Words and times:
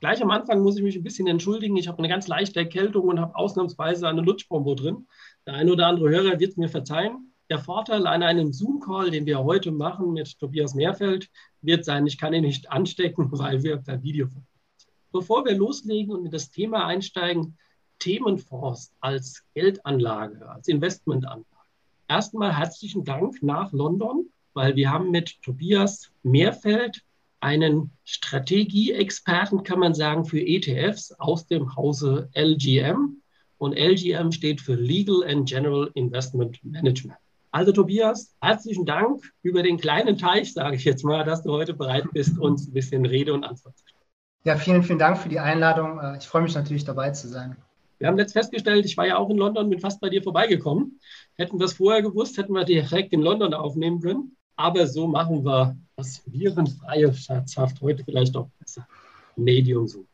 Gleich 0.00 0.22
am 0.22 0.30
Anfang 0.30 0.62
muss 0.62 0.78
ich 0.78 0.82
mich 0.82 0.96
ein 0.96 1.02
bisschen 1.02 1.26
entschuldigen. 1.26 1.76
Ich 1.76 1.86
habe 1.86 1.98
eine 1.98 2.08
ganz 2.08 2.26
leichte 2.26 2.58
Erkältung 2.58 3.08
und 3.08 3.20
habe 3.20 3.36
ausnahmsweise 3.36 4.08
eine 4.08 4.22
Lutschbombe 4.22 4.74
drin. 4.74 5.06
Der 5.46 5.54
eine 5.54 5.72
oder 5.72 5.88
andere 5.88 6.08
Hörer 6.08 6.40
wird 6.40 6.56
mir 6.56 6.70
verzeihen. 6.70 7.34
Der 7.50 7.58
Vorteil 7.58 8.06
an 8.06 8.22
einem 8.22 8.50
Zoom-Call, 8.52 9.10
den 9.10 9.26
wir 9.26 9.44
heute 9.44 9.72
machen 9.72 10.12
mit 10.12 10.38
Tobias 10.38 10.74
Mehrfeld, 10.74 11.28
wird 11.60 11.84
sein, 11.84 12.06
ich 12.06 12.16
kann 12.16 12.32
ihn 12.32 12.44
nicht 12.44 12.72
anstecken, 12.72 13.28
weil 13.32 13.62
wir 13.62 13.76
per 13.76 14.02
Video 14.02 14.26
Bevor 15.12 15.44
wir 15.44 15.56
loslegen 15.56 16.14
und 16.14 16.24
in 16.24 16.30
das 16.30 16.50
Thema 16.50 16.86
einsteigen, 16.86 17.58
Themenfonds 17.98 18.94
als 19.00 19.44
Geldanlage, 19.52 20.48
als 20.48 20.68
Investmentanlage. 20.68 21.44
Erstmal 22.08 22.56
herzlichen 22.56 23.04
Dank 23.04 23.42
nach 23.42 23.72
London, 23.72 24.30
weil 24.54 24.76
wir 24.76 24.90
haben 24.90 25.10
mit 25.10 25.42
Tobias 25.42 26.10
Mehrfeld 26.22 27.04
einen 27.40 27.92
Strategieexperten, 28.04 29.62
kann 29.62 29.78
man 29.78 29.94
sagen, 29.94 30.24
für 30.24 30.40
ETFs 30.40 31.12
aus 31.12 31.46
dem 31.46 31.74
Hause 31.74 32.28
LGM. 32.34 33.16
Und 33.58 33.76
LGM 33.76 34.32
steht 34.32 34.60
für 34.60 34.74
Legal 34.74 35.22
and 35.24 35.48
General 35.48 35.90
Investment 35.94 36.64
Management. 36.64 37.18
Also 37.52 37.72
Tobias, 37.72 38.34
herzlichen 38.40 38.86
Dank 38.86 39.24
über 39.42 39.62
den 39.62 39.76
kleinen 39.76 40.16
Teich, 40.16 40.52
sage 40.52 40.76
ich 40.76 40.84
jetzt 40.84 41.04
mal, 41.04 41.24
dass 41.24 41.42
du 41.42 41.50
heute 41.50 41.74
bereit 41.74 42.04
bist, 42.12 42.38
uns 42.38 42.68
ein 42.68 42.72
bisschen 42.72 43.04
Rede 43.04 43.34
und 43.34 43.44
Antwort 43.44 43.76
zu 43.76 43.84
stellen. 43.86 44.04
Ja, 44.44 44.56
vielen, 44.56 44.82
vielen 44.82 44.98
Dank 44.98 45.18
für 45.18 45.28
die 45.28 45.40
Einladung. 45.40 45.98
Äh, 45.98 46.18
ich 46.18 46.26
freue 46.26 46.42
mich 46.42 46.54
natürlich 46.54 46.84
dabei 46.84 47.10
zu 47.10 47.28
sein. 47.28 47.56
Wir 47.98 48.08
haben 48.08 48.18
jetzt 48.18 48.32
festgestellt, 48.32 48.86
ich 48.86 48.96
war 48.96 49.06
ja 49.06 49.18
auch 49.18 49.28
in 49.28 49.36
London, 49.36 49.68
bin 49.68 49.80
fast 49.80 50.00
bei 50.00 50.08
dir 50.08 50.22
vorbeigekommen. 50.22 51.00
Hätten 51.36 51.58
wir 51.58 51.66
es 51.66 51.74
vorher 51.74 52.00
gewusst, 52.00 52.38
hätten 52.38 52.54
wir 52.54 52.64
direkt 52.64 53.12
in 53.12 53.20
London 53.20 53.52
aufnehmen 53.52 54.00
können. 54.00 54.36
Aber 54.60 54.86
so 54.86 55.06
machen 55.06 55.42
wir 55.42 55.74
das 55.96 56.22
virenfreie 56.26 57.14
Scherzhaft 57.14 57.80
heute 57.80 58.04
vielleicht 58.04 58.36
auch 58.36 58.50
besser. 58.58 58.86
Medium 59.34 59.88
so. 59.88 60.04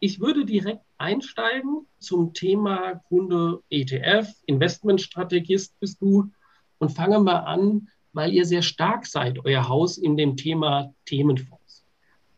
Ich 0.00 0.18
würde 0.18 0.44
direkt 0.44 0.82
einsteigen 0.98 1.86
zum 2.00 2.34
Thema 2.34 2.96
Kunde 3.08 3.62
ETF, 3.70 4.28
Investmentstrategist 4.46 5.78
bist 5.78 6.02
du 6.02 6.28
und 6.78 6.88
fange 6.88 7.20
mal 7.20 7.38
an, 7.44 7.88
weil 8.12 8.32
ihr 8.32 8.44
sehr 8.44 8.62
stark 8.62 9.06
seid, 9.06 9.38
euer 9.44 9.68
Haus 9.68 9.98
in 9.98 10.16
dem 10.16 10.36
Thema 10.36 10.92
Themenfonds. 11.04 11.84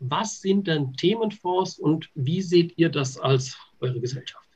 Was 0.00 0.42
sind 0.42 0.66
denn 0.66 0.92
Themenfonds 0.92 1.78
und 1.78 2.10
wie 2.14 2.42
seht 2.42 2.76
ihr 2.76 2.90
das 2.90 3.18
als 3.18 3.56
eure 3.80 4.00
Gesellschaft? 4.00 4.47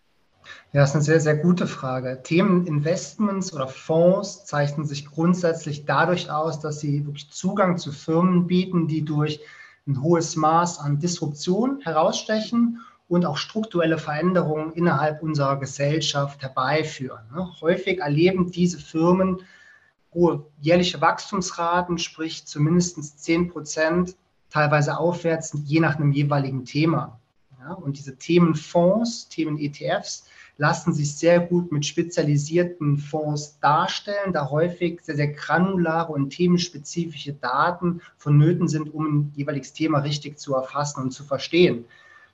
Ja, 0.75 0.81
das 0.81 0.91
ist 0.91 0.95
eine 0.95 1.05
sehr, 1.05 1.21
sehr 1.21 1.37
gute 1.37 1.67
Frage. 1.67 2.23
Themeninvestments 2.23 3.53
oder 3.53 3.69
Fonds 3.69 4.47
zeichnen 4.47 4.87
sich 4.87 5.05
grundsätzlich 5.05 5.85
dadurch 5.85 6.31
aus, 6.31 6.61
dass 6.61 6.81
sie 6.81 7.05
wirklich 7.05 7.31
Zugang 7.31 7.77
zu 7.77 7.93
Firmen 7.93 8.47
bieten, 8.47 8.89
die 8.89 9.05
durch 9.05 9.41
ein 9.87 10.03
hohes 10.03 10.35
Maß 10.35 10.79
an 10.79 10.99
Disruption 10.99 11.81
herausstechen 11.83 12.81
und 13.07 13.27
auch 13.27 13.37
strukturelle 13.37 13.99
Veränderungen 13.99 14.73
innerhalb 14.73 15.23
unserer 15.23 15.59
Gesellschaft 15.59 16.41
herbeiführen. 16.41 17.21
Ne? 17.35 17.47
Häufig 17.61 17.99
erleben 17.99 18.51
diese 18.51 18.79
Firmen 18.79 19.43
hohe 20.15 20.47
jährliche 20.59 21.03
Wachstumsraten, 21.03 21.99
sprich 21.99 22.47
zumindest 22.47 23.23
10 23.23 23.49
Prozent, 23.49 24.17
teilweise 24.49 24.97
aufwärts, 24.97 25.55
je 25.67 25.81
nach 25.81 25.97
einem 25.97 26.13
jeweiligen 26.13 26.65
Thema. 26.65 27.21
Und 27.77 27.99
diese 27.99 28.17
Themenfonds, 28.17 29.29
Themen-ETFs 29.29 30.25
lassen 30.57 30.93
sich 30.93 31.17
sehr 31.17 31.41
gut 31.41 31.73
mit 31.73 31.87
spezialisierten 31.87 32.99
Fonds 32.99 33.59
darstellen, 33.61 34.33
da 34.33 34.51
häufig 34.51 35.01
sehr, 35.03 35.17
sehr 35.17 35.33
granulare 35.33 36.13
und 36.13 36.31
themenspezifische 36.31 37.33
Daten 37.33 38.01
vonnöten 38.17 38.69
sind, 38.69 38.93
um 38.93 39.07
ein 39.07 39.33
jeweiliges 39.35 39.73
Thema 39.73 40.01
richtig 40.01 40.39
zu 40.39 40.55
erfassen 40.55 41.03
und 41.03 41.11
zu 41.13 41.25
verstehen. 41.25 41.85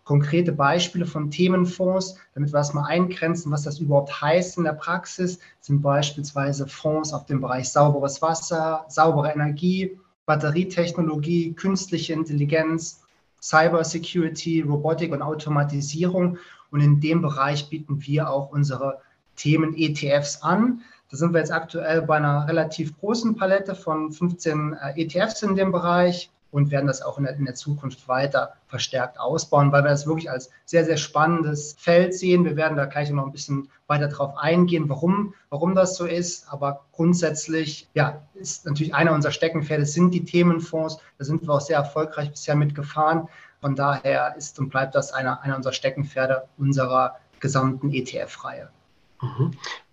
Konkrete 0.04 0.52
Beispiele 0.52 1.04
von 1.04 1.30
Themenfonds, 1.30 2.16
damit 2.34 2.48
wir 2.50 2.58
das 2.58 2.72
mal 2.72 2.86
eingrenzen, 2.86 3.52
was 3.52 3.64
das 3.64 3.78
überhaupt 3.78 4.22
heißt 4.22 4.56
in 4.56 4.64
der 4.64 4.72
Praxis, 4.72 5.38
sind 5.60 5.82
beispielsweise 5.82 6.66
Fonds 6.66 7.12
auf 7.12 7.26
dem 7.26 7.42
Bereich 7.42 7.68
sauberes 7.68 8.22
Wasser, 8.22 8.86
saubere 8.88 9.32
Energie, 9.32 9.98
Batterietechnologie, 10.24 11.52
künstliche 11.52 12.14
Intelligenz, 12.14 13.02
Cybersecurity, 13.42 14.62
Robotik 14.62 15.12
und 15.12 15.22
Automatisierung. 15.22 16.38
Und 16.70 16.80
in 16.80 17.00
dem 17.00 17.22
Bereich 17.22 17.70
bieten 17.70 18.06
wir 18.06 18.30
auch 18.30 18.50
unsere 18.50 19.00
Themen 19.36 19.74
ETFs 19.76 20.42
an. 20.42 20.82
Da 21.10 21.16
sind 21.16 21.32
wir 21.32 21.40
jetzt 21.40 21.52
aktuell 21.52 22.02
bei 22.02 22.16
einer 22.16 22.46
relativ 22.46 22.98
großen 22.98 23.36
Palette 23.36 23.74
von 23.74 24.12
15 24.12 24.74
äh, 24.74 25.02
ETFs 25.02 25.42
in 25.42 25.56
dem 25.56 25.72
Bereich 25.72 26.30
und 26.50 26.70
werden 26.70 26.86
das 26.86 27.02
auch 27.02 27.18
in 27.18 27.24
der, 27.24 27.34
in 27.36 27.44
der, 27.44 27.54
Zukunft 27.54 28.08
weiter 28.08 28.54
verstärkt 28.66 29.20
ausbauen, 29.20 29.70
weil 29.72 29.84
wir 29.84 29.90
das 29.90 30.06
wirklich 30.06 30.30
als 30.30 30.50
sehr, 30.64 30.84
sehr 30.84 30.96
spannendes 30.96 31.76
Feld 31.78 32.14
sehen. 32.14 32.44
Wir 32.44 32.56
werden 32.56 32.76
da 32.76 32.86
gleich 32.86 33.10
noch 33.10 33.26
ein 33.26 33.32
bisschen 33.32 33.68
weiter 33.86 34.08
darauf 34.08 34.36
eingehen, 34.36 34.88
warum, 34.88 35.34
warum 35.50 35.74
das 35.74 35.96
so 35.96 36.06
ist. 36.06 36.50
Aber 36.50 36.84
grundsätzlich, 36.92 37.88
ja, 37.94 38.22
ist 38.34 38.64
natürlich 38.66 38.94
einer 38.94 39.12
unserer 39.12 39.32
Steckenpferde 39.32 39.84
sind 39.84 40.12
die 40.12 40.24
Themenfonds. 40.24 40.98
Da 41.18 41.24
sind 41.24 41.42
wir 41.42 41.54
auch 41.54 41.60
sehr 41.60 41.76
erfolgreich 41.76 42.30
bisher 42.30 42.54
mitgefahren. 42.54 43.28
Von 43.60 43.74
daher 43.74 44.34
ist 44.36 44.58
und 44.58 44.68
bleibt 44.68 44.94
das 44.94 45.12
einer, 45.12 45.42
einer 45.42 45.56
unserer 45.56 45.72
Steckenpferde 45.72 46.48
unserer 46.56 47.16
gesamten 47.40 47.92
ETF-Reihe. 47.92 48.70
Mhm. 49.20 49.52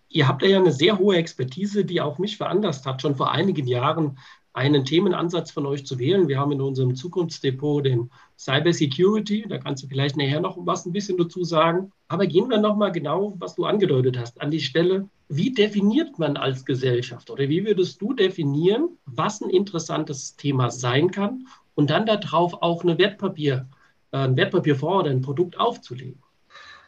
Ihr 0.10 0.28
habt 0.28 0.44
ja 0.44 0.58
eine 0.58 0.72
sehr 0.72 0.98
hohe 0.98 1.18
Expertise, 1.18 1.84
die 1.84 2.00
auch 2.00 2.20
mich 2.20 2.38
veranlasst 2.38 2.86
hat, 2.86 3.02
schon 3.02 3.16
vor 3.16 3.32
einigen 3.32 3.68
Jahren 3.68 4.18
einen 4.54 4.86
Themenansatz 4.86 5.52
von 5.52 5.66
euch 5.66 5.86
zu 5.86 6.00
wählen. 6.00 6.30
Wir 6.30 6.40
haben 6.40 6.54
in 6.54 6.62
unserem 6.62 6.96
Zukunftsdepot 6.96 7.86
den 7.86 8.10
Cyber 8.38 8.72
Security. 8.72 9.46
Da 9.50 9.58
kannst 9.58 9.84
du 9.84 9.88
vielleicht 9.88 10.16
nachher 10.16 10.40
noch 10.40 10.58
was 10.58 10.86
ein 10.86 10.94
bisschen 10.94 11.18
dazu 11.18 11.44
sagen. 11.44 11.92
Aber 12.08 12.26
gehen 12.26 12.50
wir 12.50 12.60
nochmal 12.60 12.94
genau, 12.94 13.34
was 13.38 13.56
du 13.56 13.66
angedeutet 13.66 14.18
hast, 14.18 14.40
an 14.40 14.52
die 14.52 14.62
Stelle. 14.62 15.10
Wie 15.28 15.54
definiert 15.54 16.18
man 16.20 16.38
als 16.38 16.64
Gesellschaft 16.64 17.30
oder 17.30 17.50
wie 17.50 17.66
würdest 17.66 18.02
du 18.02 18.14
definieren, 18.14 18.98
was 19.06 19.42
ein 19.42 19.50
interessantes 19.50 20.38
Thema 20.38 20.72
sein 20.72 21.12
kann 21.12 21.46
und 21.76 21.90
dann 21.90 22.06
darauf 22.06 22.62
auch 22.62 22.84
eine 22.84 22.98
Wertpapier, 22.98 23.68
äh, 24.12 24.18
ein 24.18 24.36
Wertpapierfonds 24.36 25.02
oder 25.02 25.12
ein 25.12 25.22
Produkt 25.22 25.60
aufzulegen? 25.60 26.22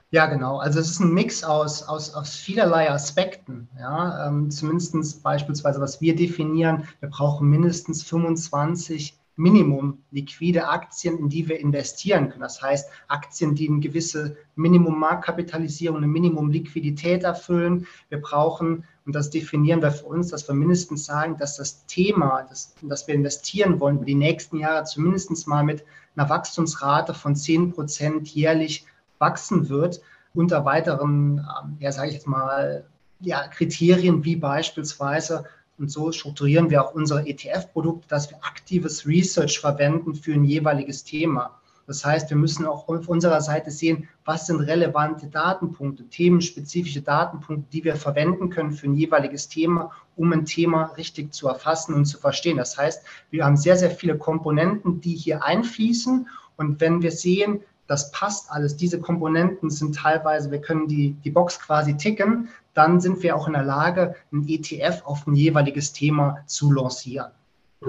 Ja, 0.09 0.27
genau. 0.27 0.57
Also 0.59 0.79
es 0.79 0.89
ist 0.89 1.01
ein 1.01 1.13
Mix 1.13 1.43
aus, 1.43 1.83
aus, 1.83 2.13
aus 2.13 2.35
vielerlei 2.35 2.89
Aspekten. 2.89 3.67
Ja? 3.77 4.27
Ähm, 4.27 4.49
zumindest 4.49 5.21
beispielsweise, 5.21 5.81
was 5.81 5.99
wir 5.99 6.15
definieren, 6.15 6.87
wir 7.01 7.09
brauchen 7.09 7.49
mindestens 7.49 8.03
25 8.03 9.17
Minimum 9.35 9.99
liquide 10.11 10.67
Aktien, 10.67 11.19
in 11.19 11.29
die 11.29 11.47
wir 11.47 11.59
investieren 11.59 12.29
können. 12.29 12.41
Das 12.41 12.61
heißt, 12.61 12.89
Aktien, 13.07 13.53
die 13.53 13.69
eine 13.69 13.81
gewisse 13.81 14.35
Minimum-Marktkapitalisierung, 14.55 15.97
eine 15.97 16.07
Minimum-Liquidität 16.07 17.23
erfüllen. 17.23 17.85
Wir 18.09 18.19
brauchen, 18.19 18.85
und 19.07 19.13
das 19.13 19.29
definieren 19.29 19.81
wir 19.81 19.91
für 19.91 20.05
uns, 20.05 20.31
dass 20.31 20.49
wir 20.49 20.53
mindestens 20.53 21.05
sagen, 21.05 21.37
dass 21.37 21.55
das 21.55 21.85
Thema, 21.85 22.45
das, 22.49 22.75
das 22.81 23.07
wir 23.07 23.15
investieren 23.15 23.79
wollen, 23.79 23.95
über 23.95 24.05
die 24.05 24.15
nächsten 24.15 24.57
Jahre 24.57 24.83
zumindest 24.83 25.47
mal 25.47 25.63
mit 25.63 25.85
einer 26.17 26.29
Wachstumsrate 26.29 27.13
von 27.13 27.33
10 27.33 27.71
Prozent 27.71 28.27
jährlich 28.27 28.85
wachsen 29.17 29.69
wird, 29.69 30.01
unter 30.33 30.65
weiteren, 30.65 31.37
ähm, 31.37 31.77
ja, 31.79 31.93
sage 31.93 32.09
ich 32.09 32.15
jetzt 32.15 32.27
mal, 32.27 32.85
ja, 33.21 33.47
Kriterien 33.47 34.25
wie 34.25 34.35
beispielsweise, 34.35 35.45
und 35.77 35.89
so 35.89 36.11
strukturieren 36.11 36.69
wir 36.69 36.83
auch 36.83 36.93
unsere 36.93 37.25
ETF-Produkte, 37.25 38.09
dass 38.09 38.29
wir 38.29 38.43
aktives 38.43 39.07
Research 39.07 39.59
verwenden 39.59 40.15
für 40.15 40.33
ein 40.33 40.43
jeweiliges 40.43 41.05
Thema. 41.05 41.61
Das 41.87 42.03
heißt, 42.03 42.29
wir 42.29 42.35
müssen 42.37 42.65
auch 42.65 42.87
auf 42.89 43.07
unserer 43.07 43.39
Seite 43.39 43.71
sehen, 43.71 44.09
was 44.25 44.47
sind 44.47 44.59
relevante 44.59 45.27
Datenpunkte, 45.27 46.03
themenspezifische 46.09 47.01
Datenpunkte, 47.01 47.65
die 47.71 47.85
wir 47.85 47.95
verwenden 47.95 48.49
können 48.49 48.73
für 48.73 48.87
ein 48.87 48.93
jeweiliges 48.93 49.47
Thema, 49.47 49.91
um 50.17 50.33
ein 50.33 50.45
Thema 50.45 50.91
richtig 50.97 51.33
zu 51.33 51.47
erfassen 51.47 51.93
und 51.93 52.03
zu 52.03 52.19
verstehen. 52.19 52.57
Das 52.57 52.77
heißt, 52.77 53.03
wir 53.31 53.45
haben 53.45 53.55
sehr, 53.55 53.77
sehr 53.77 53.89
viele 53.89 54.17
Komponenten, 54.17 54.99
die 54.99 55.15
hier 55.15 55.45
einfließen. 55.45 56.27
Und 56.57 56.81
wenn 56.81 57.01
wir 57.01 57.11
sehen, 57.11 57.61
das 57.87 58.11
passt 58.11 58.51
alles, 58.51 58.75
diese 58.75 58.99
Komponenten 58.99 59.69
sind 59.69 59.95
teilweise, 59.95 60.51
wir 60.51 60.59
können 60.59 60.89
die, 60.89 61.13
die 61.23 61.31
Box 61.31 61.57
quasi 61.57 61.95
ticken, 61.95 62.49
dann 62.73 62.99
sind 62.99 63.23
wir 63.23 63.35
auch 63.37 63.47
in 63.47 63.53
der 63.53 63.63
Lage, 63.63 64.15
ein 64.33 64.45
ETF 64.45 65.03
auf 65.05 65.25
ein 65.25 65.35
jeweiliges 65.35 65.93
Thema 65.93 66.39
zu 66.47 66.69
lancieren. 66.71 67.31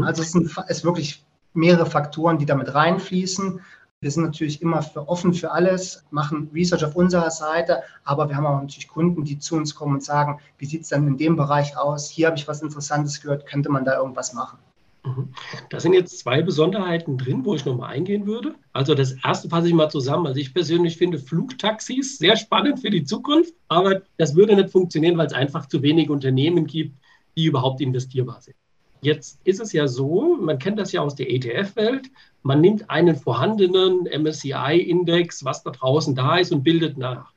Also 0.00 0.22
es 0.22 0.30
sind 0.30 0.56
es 0.68 0.84
wirklich 0.84 1.24
mehrere 1.52 1.86
Faktoren, 1.86 2.38
die 2.38 2.46
damit 2.46 2.74
reinfließen. 2.74 3.60
Wir 4.00 4.12
sind 4.12 4.22
natürlich 4.22 4.62
immer 4.62 4.80
für 4.80 5.08
offen 5.08 5.34
für 5.34 5.50
alles, 5.50 6.04
machen 6.12 6.50
Research 6.54 6.84
auf 6.84 6.94
unserer 6.94 7.32
Seite, 7.32 7.82
aber 8.04 8.28
wir 8.28 8.36
haben 8.36 8.46
auch 8.46 8.60
natürlich 8.60 8.86
Kunden, 8.86 9.24
die 9.24 9.40
zu 9.40 9.56
uns 9.56 9.74
kommen 9.74 9.94
und 9.94 10.04
sagen, 10.04 10.38
wie 10.58 10.66
sieht 10.66 10.82
es 10.82 10.90
denn 10.90 11.08
in 11.08 11.16
dem 11.16 11.34
Bereich 11.34 11.76
aus? 11.76 12.08
Hier 12.08 12.28
habe 12.28 12.36
ich 12.36 12.46
was 12.46 12.62
Interessantes 12.62 13.20
gehört, 13.20 13.46
könnte 13.46 13.70
man 13.70 13.84
da 13.84 13.98
irgendwas 13.98 14.34
machen? 14.34 14.58
Mhm. 15.04 15.30
Da 15.70 15.80
sind 15.80 15.94
jetzt 15.94 16.20
zwei 16.20 16.42
Besonderheiten 16.42 17.18
drin, 17.18 17.44
wo 17.44 17.56
ich 17.56 17.64
nochmal 17.64 17.90
eingehen 17.90 18.24
würde. 18.24 18.54
Also 18.72 18.94
das 18.94 19.16
erste 19.24 19.48
fasse 19.48 19.66
ich 19.66 19.74
mal 19.74 19.90
zusammen. 19.90 20.28
Also 20.28 20.38
ich 20.38 20.54
persönlich 20.54 20.96
finde 20.96 21.18
Flugtaxis 21.18 22.18
sehr 22.18 22.36
spannend 22.36 22.78
für 22.78 22.90
die 22.90 23.02
Zukunft, 23.02 23.52
aber 23.66 24.02
das 24.16 24.36
würde 24.36 24.54
nicht 24.54 24.70
funktionieren, 24.70 25.18
weil 25.18 25.26
es 25.26 25.32
einfach 25.32 25.66
zu 25.66 25.82
wenig 25.82 26.08
Unternehmen 26.08 26.66
gibt, 26.68 26.96
die 27.36 27.46
überhaupt 27.46 27.80
investierbar 27.80 28.40
sind. 28.42 28.54
Jetzt 29.00 29.40
ist 29.44 29.60
es 29.60 29.72
ja 29.72 29.86
so, 29.86 30.36
man 30.40 30.58
kennt 30.58 30.78
das 30.78 30.92
ja 30.92 31.02
aus 31.02 31.14
der 31.14 31.30
ETF-Welt, 31.30 32.10
man 32.42 32.60
nimmt 32.60 32.90
einen 32.90 33.14
vorhandenen 33.14 34.06
MSCI-Index, 34.06 35.44
was 35.44 35.62
da 35.62 35.70
draußen 35.70 36.14
da 36.14 36.38
ist, 36.38 36.52
und 36.52 36.64
bildet 36.64 36.98
nach. 36.98 37.32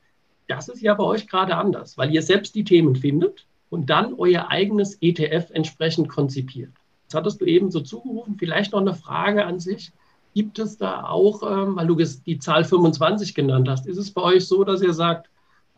Das 0.48 0.68
ist 0.68 0.82
ja 0.82 0.94
bei 0.94 1.04
euch 1.04 1.28
gerade 1.28 1.56
anders, 1.56 1.96
weil 1.96 2.12
ihr 2.12 2.22
selbst 2.22 2.54
die 2.54 2.64
Themen 2.64 2.96
findet 2.96 3.46
und 3.70 3.90
dann 3.90 4.14
euer 4.14 4.48
eigenes 4.50 4.98
ETF 5.00 5.50
entsprechend 5.52 6.08
konzipiert. 6.08 6.72
Das 7.08 7.14
hattest 7.14 7.40
du 7.40 7.44
eben 7.44 7.70
so 7.70 7.80
zugerufen. 7.80 8.36
Vielleicht 8.38 8.72
noch 8.72 8.80
eine 8.80 8.94
Frage 8.94 9.44
an 9.44 9.60
sich. 9.60 9.92
Gibt 10.34 10.58
es 10.58 10.78
da 10.78 11.04
auch, 11.04 11.42
ähm, 11.42 11.76
weil 11.76 11.86
du 11.86 11.94
die 11.94 12.38
Zahl 12.38 12.64
25 12.64 13.34
genannt 13.34 13.68
hast, 13.68 13.86
ist 13.86 13.98
es 13.98 14.10
bei 14.10 14.22
euch 14.22 14.46
so, 14.46 14.64
dass 14.64 14.82
ihr 14.82 14.94
sagt, 14.94 15.28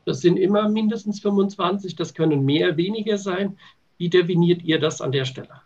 das 0.04 0.20
sind 0.20 0.36
immer 0.36 0.68
mindestens 0.68 1.20
25, 1.20 1.96
das 1.96 2.14
können 2.14 2.44
mehr, 2.44 2.76
weniger 2.76 3.18
sein? 3.18 3.58
Wie 3.98 4.08
definiert 4.08 4.62
ihr 4.62 4.78
das 4.78 5.00
an 5.00 5.12
der 5.12 5.24
Stelle? 5.24 5.63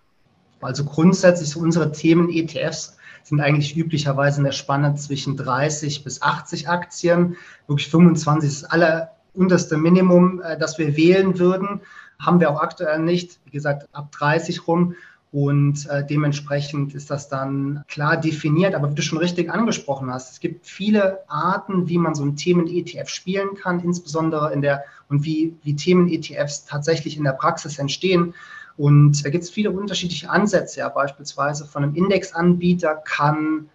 Also 0.60 0.84
grundsätzlich 0.84 1.56
unsere 1.56 1.92
Themen 1.92 2.30
ETFs 2.30 2.96
sind 3.22 3.40
eigentlich 3.40 3.76
üblicherweise 3.76 4.38
in 4.38 4.44
der 4.44 4.52
Spanne 4.52 4.94
zwischen 4.94 5.36
30 5.36 6.02
bis 6.04 6.22
80 6.22 6.68
Aktien. 6.68 7.36
Wirklich 7.66 7.88
25 7.88 8.48
ist 8.48 8.62
das 8.62 8.70
allerunterste 8.70 9.76
Minimum, 9.76 10.40
äh, 10.40 10.58
das 10.58 10.78
wir 10.78 10.96
wählen 10.96 11.38
würden. 11.38 11.80
Haben 12.18 12.40
wir 12.40 12.50
auch 12.50 12.60
aktuell 12.60 12.98
nicht. 12.98 13.38
Wie 13.44 13.50
gesagt, 13.50 13.88
ab 13.92 14.10
30 14.12 14.66
rum. 14.66 14.94
Und 15.30 15.86
äh, 15.90 16.06
dementsprechend 16.06 16.94
ist 16.94 17.10
das 17.10 17.28
dann 17.28 17.84
klar 17.86 18.16
definiert. 18.16 18.74
Aber 18.74 18.90
wie 18.90 18.94
du 18.94 19.02
schon 19.02 19.18
richtig 19.18 19.50
angesprochen 19.50 20.10
hast, 20.10 20.32
es 20.32 20.40
gibt 20.40 20.66
viele 20.66 21.18
Arten, 21.28 21.86
wie 21.86 21.98
man 21.98 22.14
so 22.14 22.24
ein 22.24 22.36
Themen-ETF 22.36 23.10
spielen 23.10 23.54
kann, 23.54 23.80
insbesondere 23.80 24.52
in 24.54 24.62
der 24.62 24.84
und 25.10 25.24
wie, 25.24 25.54
wie 25.62 25.76
Themen-ETFs 25.76 26.64
tatsächlich 26.64 27.18
in 27.18 27.24
der 27.24 27.32
Praxis 27.32 27.78
entstehen. 27.78 28.34
Und 28.78 29.24
da 29.24 29.30
gibt 29.30 29.44
es 29.44 29.50
viele 29.50 29.72
unterschiedliche 29.72 30.30
Ansätze. 30.30 30.80
Ja, 30.80 30.88
beispielsweise 30.88 31.66
von 31.66 31.82
einem 31.82 31.94
Indexanbieter 31.94 32.94
kann 33.04 33.68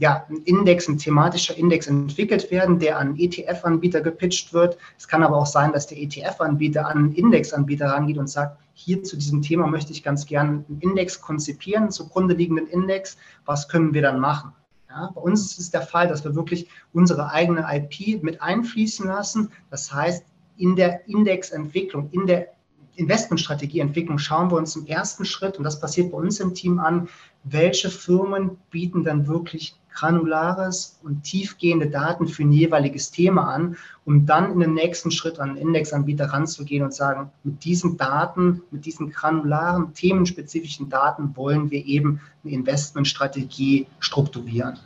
ja, 0.00 0.24
ein 0.30 0.38
Index, 0.44 0.88
ein 0.88 0.96
thematischer 0.96 1.56
Index 1.56 1.86
entwickelt 1.86 2.50
werden, 2.50 2.78
der 2.78 2.98
an 2.98 3.16
ETF-Anbieter 3.16 4.00
gepitcht 4.00 4.52
wird. 4.54 4.78
Es 4.98 5.06
kann 5.06 5.22
aber 5.22 5.36
auch 5.36 5.46
sein, 5.46 5.72
dass 5.72 5.86
der 5.86 5.98
ETF-Anbieter 5.98 6.86
an 6.86 6.98
einen 6.98 7.12
Indexanbieter 7.12 7.86
rangeht 7.86 8.16
und 8.16 8.28
sagt, 8.28 8.58
hier 8.72 9.02
zu 9.02 9.16
diesem 9.16 9.42
Thema 9.42 9.66
möchte 9.66 9.92
ich 9.92 10.02
ganz 10.02 10.24
gerne 10.24 10.64
einen 10.68 10.78
Index 10.80 11.20
konzipieren, 11.20 11.90
zugrunde 11.90 12.34
liegenden 12.34 12.66
Index. 12.66 13.18
Was 13.44 13.68
können 13.68 13.92
wir 13.92 14.00
dann 14.00 14.20
machen? 14.20 14.52
Ja, 14.88 15.10
bei 15.14 15.20
uns 15.20 15.52
ist 15.52 15.58
es 15.58 15.70
der 15.70 15.82
Fall, 15.82 16.08
dass 16.08 16.24
wir 16.24 16.34
wirklich 16.34 16.68
unsere 16.94 17.30
eigene 17.30 17.66
IP 17.70 18.22
mit 18.22 18.40
einfließen 18.40 19.06
lassen. 19.06 19.52
Das 19.70 19.92
heißt, 19.92 20.24
in 20.56 20.76
der 20.76 21.06
Indexentwicklung, 21.08 22.08
in 22.10 22.26
der 22.26 22.48
Investmentstrategieentwicklung 22.96 24.18
schauen 24.18 24.50
wir 24.50 24.56
uns 24.56 24.76
im 24.76 24.86
ersten 24.86 25.24
Schritt, 25.24 25.58
und 25.58 25.64
das 25.64 25.80
passiert 25.80 26.12
bei 26.12 26.18
uns 26.18 26.40
im 26.40 26.54
Team 26.54 26.78
an, 26.78 27.08
welche 27.44 27.90
Firmen 27.90 28.58
bieten 28.70 29.04
dann 29.04 29.26
wirklich 29.26 29.74
granulares 29.92 30.98
und 31.02 31.22
tiefgehende 31.22 31.88
Daten 31.88 32.28
für 32.28 32.42
ein 32.42 32.52
jeweiliges 32.52 33.10
Thema 33.10 33.52
an, 33.52 33.76
um 34.04 34.24
dann 34.24 34.52
in 34.52 34.60
den 34.60 34.74
nächsten 34.74 35.10
Schritt 35.10 35.38
an 35.38 35.56
Indexanbieter 35.56 36.26
ranzugehen 36.26 36.84
und 36.84 36.94
sagen, 36.94 37.30
mit 37.44 37.64
diesen 37.64 37.96
Daten, 37.96 38.62
mit 38.70 38.86
diesen 38.86 39.10
granularen, 39.10 39.92
themenspezifischen 39.94 40.88
Daten 40.88 41.34
wollen 41.36 41.70
wir 41.70 41.84
eben 41.84 42.20
eine 42.44 42.52
Investmentstrategie 42.52 43.86
strukturieren. 43.98 44.78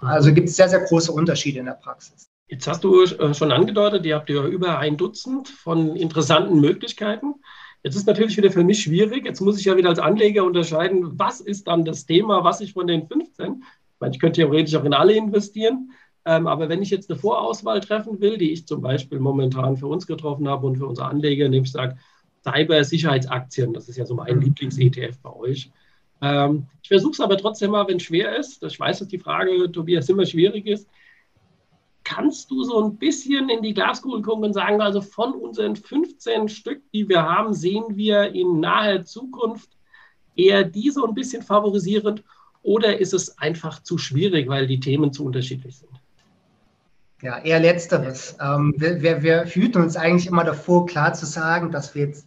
Also 0.00 0.32
gibt 0.32 0.48
es 0.48 0.56
sehr, 0.56 0.68
sehr 0.68 0.80
große 0.80 1.12
Unterschiede 1.12 1.60
in 1.60 1.66
der 1.66 1.72
Praxis. 1.72 2.27
Jetzt 2.48 2.66
hast 2.66 2.82
du 2.82 3.02
äh, 3.02 3.34
schon 3.34 3.52
angedeutet, 3.52 4.06
ihr 4.06 4.16
habt 4.16 4.30
ja 4.30 4.46
über 4.46 4.78
ein 4.78 4.96
Dutzend 4.96 5.48
von 5.48 5.96
interessanten 5.96 6.60
Möglichkeiten. 6.60 7.34
Jetzt 7.82 7.94
ist 7.94 8.06
natürlich 8.06 8.36
wieder 8.36 8.50
für 8.50 8.64
mich 8.64 8.82
schwierig. 8.82 9.24
Jetzt 9.24 9.40
muss 9.40 9.58
ich 9.58 9.66
ja 9.66 9.76
wieder 9.76 9.90
als 9.90 9.98
Anleger 9.98 10.44
unterscheiden, 10.44 11.18
was 11.18 11.40
ist 11.40 11.68
dann 11.68 11.84
das 11.84 12.06
Thema, 12.06 12.44
was 12.44 12.60
ich 12.60 12.72
von 12.72 12.86
den 12.86 13.06
15, 13.06 13.62
ich 13.62 14.00
meine, 14.00 14.14
ich 14.14 14.20
könnte 14.20 14.40
theoretisch 14.40 14.74
auch 14.76 14.84
in 14.84 14.94
alle 14.94 15.14
investieren, 15.14 15.92
ähm, 16.24 16.46
aber 16.46 16.68
wenn 16.68 16.82
ich 16.82 16.90
jetzt 16.90 17.10
eine 17.10 17.18
Vorauswahl 17.18 17.80
treffen 17.80 18.20
will, 18.20 18.38
die 18.38 18.52
ich 18.52 18.66
zum 18.66 18.80
Beispiel 18.80 19.18
momentan 19.18 19.76
für 19.76 19.86
uns 19.86 20.06
getroffen 20.06 20.48
habe 20.48 20.66
und 20.66 20.76
für 20.76 20.86
unsere 20.86 21.08
Anleger, 21.08 21.46
indem 21.46 21.64
ich 21.64 21.72
sage, 21.72 21.98
Cyber-Sicherheitsaktien, 22.44 23.72
das 23.72 23.88
ist 23.88 23.96
ja 23.96 24.06
so 24.06 24.14
mein 24.14 24.36
mhm. 24.36 24.42
Lieblings-ETF 24.42 25.18
bei 25.22 25.32
euch. 25.34 25.70
Ähm, 26.20 26.66
ich 26.82 26.88
versuche 26.88 27.12
es 27.12 27.20
aber 27.20 27.36
trotzdem 27.36 27.72
mal, 27.72 27.86
wenn 27.88 27.96
es 27.96 28.04
schwer 28.04 28.36
ist. 28.36 28.62
Ich 28.62 28.78
weiß, 28.78 29.00
dass 29.00 29.08
die 29.08 29.18
Frage, 29.18 29.70
Tobias, 29.70 30.08
immer 30.08 30.26
schwierig 30.26 30.66
ist. 30.66 30.88
Kannst 32.08 32.50
du 32.50 32.64
so 32.64 32.82
ein 32.82 32.96
bisschen 32.96 33.50
in 33.50 33.60
die 33.60 33.74
Glaskugel 33.74 34.22
gucken 34.22 34.44
und 34.44 34.54
sagen, 34.54 34.80
also 34.80 35.02
von 35.02 35.34
unseren 35.34 35.76
15 35.76 36.48
Stück, 36.48 36.80
die 36.94 37.06
wir 37.06 37.22
haben, 37.22 37.52
sehen 37.52 37.84
wir 37.96 38.32
in 38.34 38.60
naher 38.60 39.04
Zukunft 39.04 39.68
eher 40.34 40.64
die 40.64 40.90
so 40.90 41.06
ein 41.06 41.12
bisschen 41.12 41.42
favorisierend 41.42 42.24
oder 42.62 42.98
ist 42.98 43.12
es 43.12 43.36
einfach 43.36 43.82
zu 43.82 43.98
schwierig, 43.98 44.48
weil 44.48 44.66
die 44.66 44.80
Themen 44.80 45.12
zu 45.12 45.26
unterschiedlich 45.26 45.76
sind? 45.76 45.90
Ja, 47.20 47.40
eher 47.40 47.60
letzteres. 47.60 48.38
Ähm, 48.40 48.72
wir, 48.78 49.02
wir, 49.02 49.22
wir 49.22 49.44
hüten 49.44 49.82
uns 49.82 49.96
eigentlich 49.96 50.28
immer 50.28 50.44
davor, 50.44 50.86
klar 50.86 51.12
zu 51.12 51.26
sagen, 51.26 51.70
dass 51.72 51.94
wir 51.94 52.06
jetzt 52.06 52.26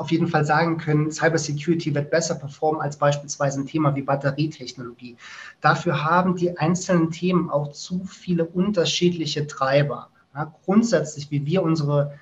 auf 0.00 0.10
jeden 0.10 0.28
Fall 0.28 0.46
sagen 0.46 0.78
können, 0.78 1.10
Cybersecurity 1.12 1.94
wird 1.94 2.10
besser 2.10 2.34
performen 2.34 2.80
als 2.80 2.96
beispielsweise 2.96 3.60
ein 3.60 3.66
Thema 3.66 3.94
wie 3.94 4.00
Batterietechnologie. 4.00 5.16
Dafür 5.60 6.02
haben 6.02 6.36
die 6.36 6.56
einzelnen 6.56 7.10
Themen 7.10 7.50
auch 7.50 7.72
zu 7.72 8.04
viele 8.04 8.46
unterschiedliche 8.46 9.46
Treiber. 9.46 10.08
Ja, 10.34 10.52
grundsätzlich, 10.64 11.30
wie 11.30 11.44
wir 11.44 11.62
unsere 11.62 12.14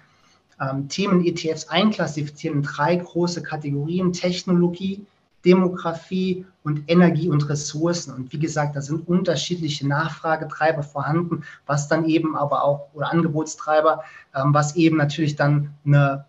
ähm, 0.61 0.89
Themen-ETFs 0.89 1.69
einklassifizieren 1.69 2.59
in 2.59 2.63
drei 2.65 2.97
große 2.97 3.43
Kategorien, 3.43 4.13
Technologie, 4.13 5.07
Demografie 5.45 6.45
und 6.65 6.83
Energie 6.89 7.29
und 7.29 7.49
Ressourcen. 7.49 8.13
Und 8.13 8.33
wie 8.33 8.41
gesagt, 8.41 8.75
da 8.75 8.81
sind 8.81 9.07
unterschiedliche 9.07 9.87
Nachfragetreiber 9.87 10.83
vorhanden, 10.83 11.45
was 11.65 11.87
dann 11.87 12.07
eben 12.07 12.37
aber 12.37 12.65
auch, 12.65 12.89
oder 12.93 13.13
Angebotstreiber, 13.13 14.03
ähm, 14.35 14.53
was 14.53 14.75
eben 14.75 14.97
natürlich 14.97 15.37
dann 15.37 15.75
eine 15.87 16.25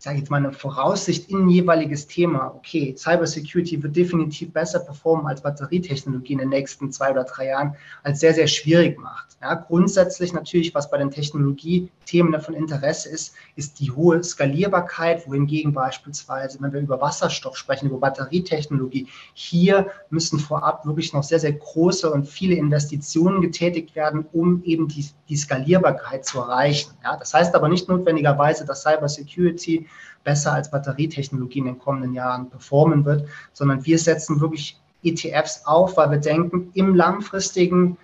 sage 0.00 0.16
ich 0.16 0.22
jetzt 0.22 0.30
mal, 0.30 0.38
eine 0.38 0.54
Voraussicht 0.54 1.28
in 1.28 1.44
ein 1.44 1.48
jeweiliges 1.50 2.06
Thema, 2.06 2.54
okay, 2.56 2.94
Cybersecurity 2.96 3.82
wird 3.82 3.94
definitiv 3.94 4.50
besser 4.50 4.80
performen 4.80 5.26
als 5.26 5.42
Batterietechnologie 5.42 6.32
in 6.32 6.38
den 6.38 6.48
nächsten 6.48 6.90
zwei 6.90 7.10
oder 7.10 7.24
drei 7.24 7.48
Jahren, 7.48 7.76
als 8.02 8.20
sehr, 8.20 8.32
sehr 8.32 8.46
schwierig 8.46 8.98
macht. 8.98 9.36
Ja, 9.42 9.54
grundsätzlich 9.54 10.32
natürlich, 10.32 10.74
was 10.74 10.90
bei 10.90 10.96
den 10.96 11.10
Technologiethemen 11.10 12.40
von 12.40 12.54
Interesse 12.54 13.10
ist, 13.10 13.34
ist 13.56 13.78
die 13.78 13.90
hohe 13.90 14.22
Skalierbarkeit, 14.22 15.28
wohingegen 15.28 15.74
beispielsweise, 15.74 16.58
wenn 16.62 16.72
wir 16.72 16.80
über 16.80 17.00
Wasserstoff 17.00 17.58
sprechen, 17.58 17.90
über 17.90 17.98
Batterietechnologie, 17.98 19.06
hier 19.34 19.88
müssen 20.08 20.38
vorab 20.38 20.86
wirklich 20.86 21.12
noch 21.12 21.24
sehr, 21.24 21.40
sehr 21.40 21.52
große 21.52 22.10
und 22.10 22.26
viele 22.26 22.54
Investitionen 22.54 23.42
getätigt 23.42 23.94
werden, 23.94 24.24
um 24.32 24.62
eben 24.64 24.88
die, 24.88 25.06
die 25.28 25.36
Skalierbarkeit 25.36 26.24
zu 26.24 26.38
erreichen. 26.38 26.92
Ja, 27.02 27.18
das 27.18 27.34
heißt 27.34 27.54
aber 27.54 27.68
nicht 27.68 27.88
notwendigerweise, 27.88 28.64
dass 28.64 28.82
Cybersecurity 28.82 29.86
besser 30.24 30.52
als 30.52 30.70
Batterietechnologie 30.70 31.60
in 31.60 31.64
den 31.66 31.78
kommenden 31.78 32.12
Jahren 32.12 32.50
performen 32.50 33.04
wird, 33.04 33.28
sondern 33.52 33.84
wir 33.84 33.98
setzen 33.98 34.40
wirklich 34.40 34.78
ETFs 35.02 35.62
auf, 35.64 35.96
weil 35.96 36.10
wir 36.10 36.18
denken, 36.18 36.70
im 36.74 36.94
langfristigen, 36.94 37.96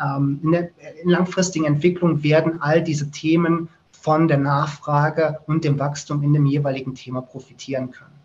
ähm, 0.00 0.40
in 0.42 0.52
der 0.52 0.70
in 1.02 1.10
langfristigen 1.10 1.64
Entwicklung 1.64 2.22
werden 2.22 2.60
all 2.60 2.82
diese 2.82 3.10
Themen 3.10 3.68
von 3.92 4.28
der 4.28 4.38
Nachfrage 4.38 5.40
und 5.46 5.64
dem 5.64 5.78
Wachstum 5.78 6.22
in 6.22 6.32
dem 6.32 6.46
jeweiligen 6.46 6.94
Thema 6.94 7.20
profitieren 7.20 7.90
können. 7.90 8.20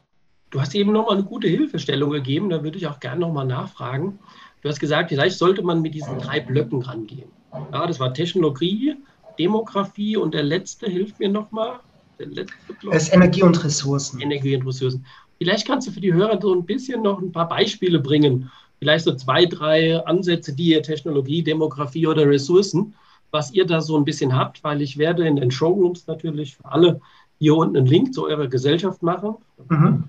Du 0.50 0.62
hast 0.62 0.74
eben 0.74 0.94
nochmal 0.94 1.18
eine 1.18 1.26
gute 1.26 1.48
Hilfestellung 1.48 2.12
gegeben, 2.12 2.50
da 2.50 2.64
würde 2.64 2.78
ich 2.78 2.88
auch 2.88 3.00
gerne 3.00 3.20
nochmal 3.20 3.46
nachfragen. 3.46 4.20
Du 4.62 4.70
hast 4.70 4.80
gesagt, 4.80 5.10
vielleicht 5.10 5.38
sollte 5.38 5.62
man 5.62 5.82
mit 5.82 5.94
diesen 5.94 6.18
drei 6.18 6.40
Blöcken 6.40 6.82
rangehen. 6.82 7.30
Ja, 7.72 7.86
das 7.86 8.00
war 8.00 8.14
Technologie, 8.14 8.96
Demografie 9.38 10.16
und 10.18 10.34
der 10.34 10.44
letzte 10.44 10.90
hilft 10.90 11.20
mir 11.20 11.30
nochmal 11.30 11.80
der 12.20 12.28
letzte 12.28 12.74
Block. 12.80 12.94
Es 12.94 13.04
ist 13.04 13.14
Energie 13.14 13.44
und 13.44 13.64
Ressourcen. 13.64 14.22
Energie 14.22 14.56
und 14.56 14.68
Ressourcen. 14.68 15.06
Vielleicht 15.38 15.68
kannst 15.68 15.88
du 15.88 15.92
für 15.92 16.02
die 16.02 16.14
Hörer 16.14 16.40
so 16.42 16.54
ein 16.54 16.66
bisschen 16.66 17.02
noch 17.02 17.22
ein 17.22 17.32
paar 17.32 17.50
Beispiele 17.50 18.00
bringen. 18.00 18.50
Vielleicht 18.80 19.06
so 19.06 19.16
zwei, 19.16 19.46
drei 19.46 20.04
Ansätze, 20.06 20.54
die 20.54 20.70
ihr 20.70 20.84
Technologie, 20.84 21.44
Demografie 21.44 22.08
oder 22.08 22.28
Ressourcen, 22.28 22.94
was 23.32 23.52
ihr 23.52 23.66
da 23.66 23.82
so 23.82 23.98
ein 23.98 24.06
bisschen 24.06 24.36
habt, 24.36 24.64
weil 24.64 24.82
ich 24.82 24.98
werde 24.98 25.28
in 25.28 25.36
den 25.36 25.52
Showrooms 25.52 26.08
natürlich 26.08 26.56
für 26.56 26.66
alle 26.66 27.02
hier 27.40 27.56
unten 27.56 27.78
einen 27.78 27.86
Link 27.86 28.14
zu 28.14 28.26
eurer 28.26 28.48
Gesellschaft 28.48 29.04
machen. 29.04 29.36
Mhm. 29.70 30.04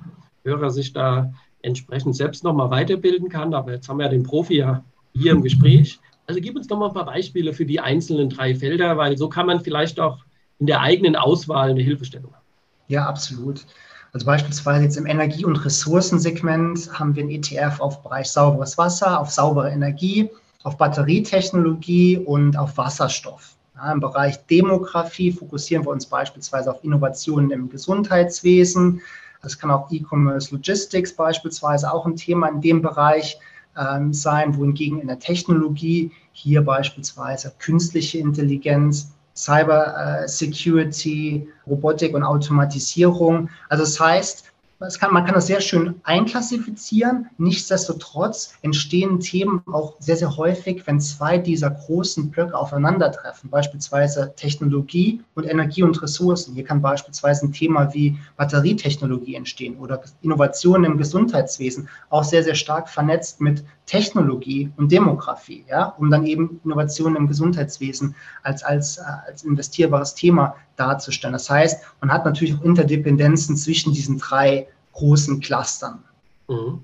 Hörer 0.45 0.71
sich 0.71 0.93
da 0.93 1.33
entsprechend 1.63 2.15
selbst 2.15 2.45
nochmal 2.45 2.71
weiterbilden 2.71 3.29
kann. 3.29 3.53
Aber 3.53 3.73
jetzt 3.73 3.89
haben 3.89 3.99
wir 3.99 4.05
ja 4.05 4.11
den 4.11 4.23
Profi 4.23 4.59
ja 4.59 4.85
hier 5.13 5.33
im 5.33 5.43
Gespräch. 5.43 5.99
Also 6.29 6.41
gib 6.41 6.57
uns 6.57 6.67
doch 6.67 6.79
mal 6.79 6.89
ein 6.89 6.95
paar 6.95 7.07
Beispiele 7.07 7.53
für 7.53 7.67
die 7.67 7.81
einzelnen 7.81 8.31
drei 8.31 8.55
Felder, 8.55 8.97
weil 8.97 9.17
so 9.17 9.29
kann 9.29 9.47
man 9.47 9.61
vielleicht 9.61 9.99
auch 9.99 10.19
in 10.59 10.67
der 10.67 10.81
eigenen 10.81 11.17
Auswahl 11.17 11.71
eine 11.71 11.83
Hilfestellung 11.83 12.33
haben. 12.33 12.45
Ja, 12.89 13.07
absolut. 13.07 13.67
Also 14.13 14.25
beispielsweise 14.25 14.85
jetzt 14.85 14.97
im 14.97 15.07
Energie- 15.07 15.45
und 15.45 15.57
Ressourcensegment 15.57 16.99
haben 16.99 17.15
wir 17.15 17.25
ein 17.25 17.31
ETF 17.31 17.81
auf 17.81 18.03
Bereich 18.03 18.29
sauberes 18.29 18.79
Wasser, 18.79 19.21
auf 19.21 19.31
saubere 19.31 19.71
Energie, 19.71 20.31
auf 20.63 20.79
Batterietechnologie 20.79 22.19
und 22.19 22.57
auf 22.57 22.79
Wasserstoff. 22.79 23.57
Ja, 23.75 23.93
Im 23.93 24.01
Bereich 24.01 24.39
Demografie 24.47 25.33
fokussieren 25.33 25.85
wir 25.85 25.91
uns 25.91 26.07
beispielsweise 26.07 26.71
auf 26.71 26.83
Innovationen 26.83 27.51
im 27.51 27.69
Gesundheitswesen. 27.69 29.03
Das 29.43 29.59
kann 29.59 29.71
auch 29.71 29.91
E-Commerce 29.91 30.55
Logistics 30.55 31.15
beispielsweise 31.15 31.93
auch 31.93 32.07
ein 32.07 32.17
Thema 32.17 32.49
in 32.49 32.63
dem 32.63 32.81
Bereich 32.81 33.39
ähm, 33.77 34.13
sein, 34.13 34.57
wohingegen 34.57 35.01
in 35.01 35.09
der 35.09 35.19
Technologie 35.19 36.11
hier 36.33 36.63
beispielsweise 36.63 37.53
künstliche 37.59 38.19
Intelligenz, 38.19 39.13
Cyber 39.37 40.23
äh, 40.25 40.28
Security, 40.28 41.49
Robotik 41.66 42.14
und 42.14 42.23
Automatisierung. 42.23 43.50
Also 43.69 43.85
das 43.85 44.00
heißt, 44.00 44.52
kann, 44.99 45.12
man 45.12 45.25
kann 45.25 45.35
das 45.35 45.47
sehr 45.47 45.61
schön 45.61 45.95
einklassifizieren. 46.02 47.31
Nichtsdestotrotz 47.38 48.55
entstehen 48.62 49.21
Themen 49.21 49.62
auch 49.66 49.95
sehr, 50.00 50.16
sehr 50.16 50.37
häufig, 50.37 50.87
wenn 50.87 51.00
zwei 51.00 51.38
dieser 51.38 51.71
großen 51.71 52.31
Blöcke 52.31 52.57
aufeinandertreffen, 52.57 53.49
beispielsweise 53.49 54.35
Technologie 54.37 55.23
und 55.35 55.45
Energie 55.45 55.83
und 55.83 56.00
Ressourcen. 56.02 56.55
Hier 56.55 56.64
kann 56.64 56.83
beispielsweise 56.83 57.47
ein 57.47 57.52
Thema 57.52 57.95
wie 57.95 58.19
Batterietechnologie 58.37 59.35
entstehen 59.35 59.78
oder 59.78 60.02
Innovationen 60.21 60.93
im 60.93 60.99
Gesundheitswesen, 60.99 61.88
auch 62.11 62.25
sehr, 62.25 62.43
sehr 62.43 62.55
stark 62.55 62.90
vernetzt 62.90 63.40
mit 63.40 63.64
Technologie 63.87 64.71
und 64.76 64.90
Demografie, 64.90 65.64
ja, 65.69 65.95
um 65.99 66.11
dann 66.11 66.26
eben 66.26 66.61
Innovationen 66.64 67.16
im 67.16 67.28
Gesundheitswesen 67.28 68.14
als, 68.43 68.62
als, 68.62 68.99
äh, 68.99 69.02
als 69.26 69.45
investierbares 69.45 70.14
Thema 70.14 70.57
darzustellen. 70.76 71.33
Das 71.33 71.49
heißt, 71.49 71.83
man 72.00 72.12
hat 72.12 72.25
natürlich 72.25 72.55
auch 72.55 72.62
Interdependenzen 72.62 73.57
zwischen 73.57 73.93
diesen 73.93 74.19
drei 74.19 74.66
großen 74.93 75.40
Clustern. 75.40 76.02
Mhm. 76.49 76.83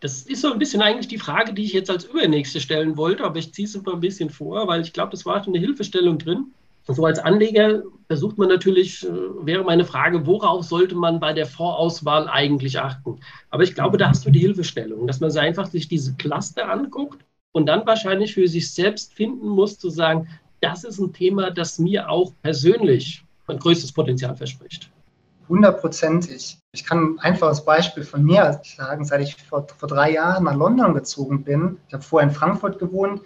Das 0.00 0.22
ist 0.22 0.42
so 0.42 0.52
ein 0.52 0.58
bisschen 0.58 0.82
eigentlich 0.82 1.08
die 1.08 1.18
Frage, 1.18 1.52
die 1.54 1.64
ich 1.64 1.72
jetzt 1.72 1.90
als 1.90 2.04
übernächste 2.04 2.60
stellen 2.60 2.96
wollte, 2.96 3.24
aber 3.24 3.38
ich 3.38 3.52
ziehe 3.52 3.66
es 3.66 3.80
mal 3.82 3.94
ein 3.94 4.00
bisschen 4.00 4.30
vor, 4.30 4.66
weil 4.68 4.82
ich 4.82 4.92
glaube, 4.92 5.10
das 5.10 5.24
war 5.24 5.42
schon 5.42 5.54
eine 5.54 5.64
Hilfestellung 5.64 6.18
drin. 6.18 6.46
Und 6.86 6.94
so 6.94 7.04
als 7.04 7.18
Anleger 7.18 7.82
versucht 8.08 8.38
man 8.38 8.48
natürlich, 8.48 9.06
äh, 9.06 9.10
wäre 9.42 9.64
meine 9.64 9.84
Frage, 9.84 10.26
worauf 10.26 10.64
sollte 10.64 10.94
man 10.94 11.20
bei 11.20 11.32
der 11.32 11.46
Fondsauswahl 11.46 12.28
eigentlich 12.28 12.78
achten? 12.78 13.20
Aber 13.50 13.62
ich 13.62 13.74
glaube, 13.74 13.98
da 13.98 14.08
hast 14.08 14.26
du 14.26 14.30
die 14.30 14.40
Hilfestellung, 14.40 15.06
dass 15.06 15.20
man 15.20 15.30
sich 15.30 15.40
einfach 15.40 15.66
sich 15.66 15.88
diese 15.88 16.14
Cluster 16.14 16.68
anguckt 16.68 17.24
und 17.52 17.66
dann 17.66 17.86
wahrscheinlich 17.86 18.34
für 18.34 18.48
sich 18.48 18.72
selbst 18.72 19.14
finden 19.14 19.48
muss, 19.48 19.78
zu 19.78 19.90
sagen, 19.90 20.28
das 20.60 20.84
ist 20.84 20.98
ein 20.98 21.12
Thema, 21.12 21.50
das 21.50 21.78
mir 21.78 22.08
auch 22.08 22.32
persönlich 22.42 23.24
ein 23.46 23.58
größtes 23.58 23.92
Potenzial 23.92 24.36
verspricht. 24.36 24.90
Hundertprozentig. 25.48 26.58
Ich 26.72 26.84
kann 26.84 27.14
ein 27.14 27.18
einfaches 27.18 27.64
Beispiel 27.64 28.04
von 28.04 28.24
mir 28.24 28.60
sagen, 28.62 29.04
seit 29.04 29.20
ich 29.20 29.36
vor, 29.36 29.66
vor 29.76 29.88
drei 29.88 30.12
Jahren 30.12 30.44
nach 30.44 30.54
London 30.54 30.94
gezogen 30.94 31.44
bin, 31.44 31.78
ich 31.88 31.94
habe 31.94 32.02
vorher 32.02 32.28
in 32.28 32.34
Frankfurt 32.34 32.78
gewohnt, 32.78 33.20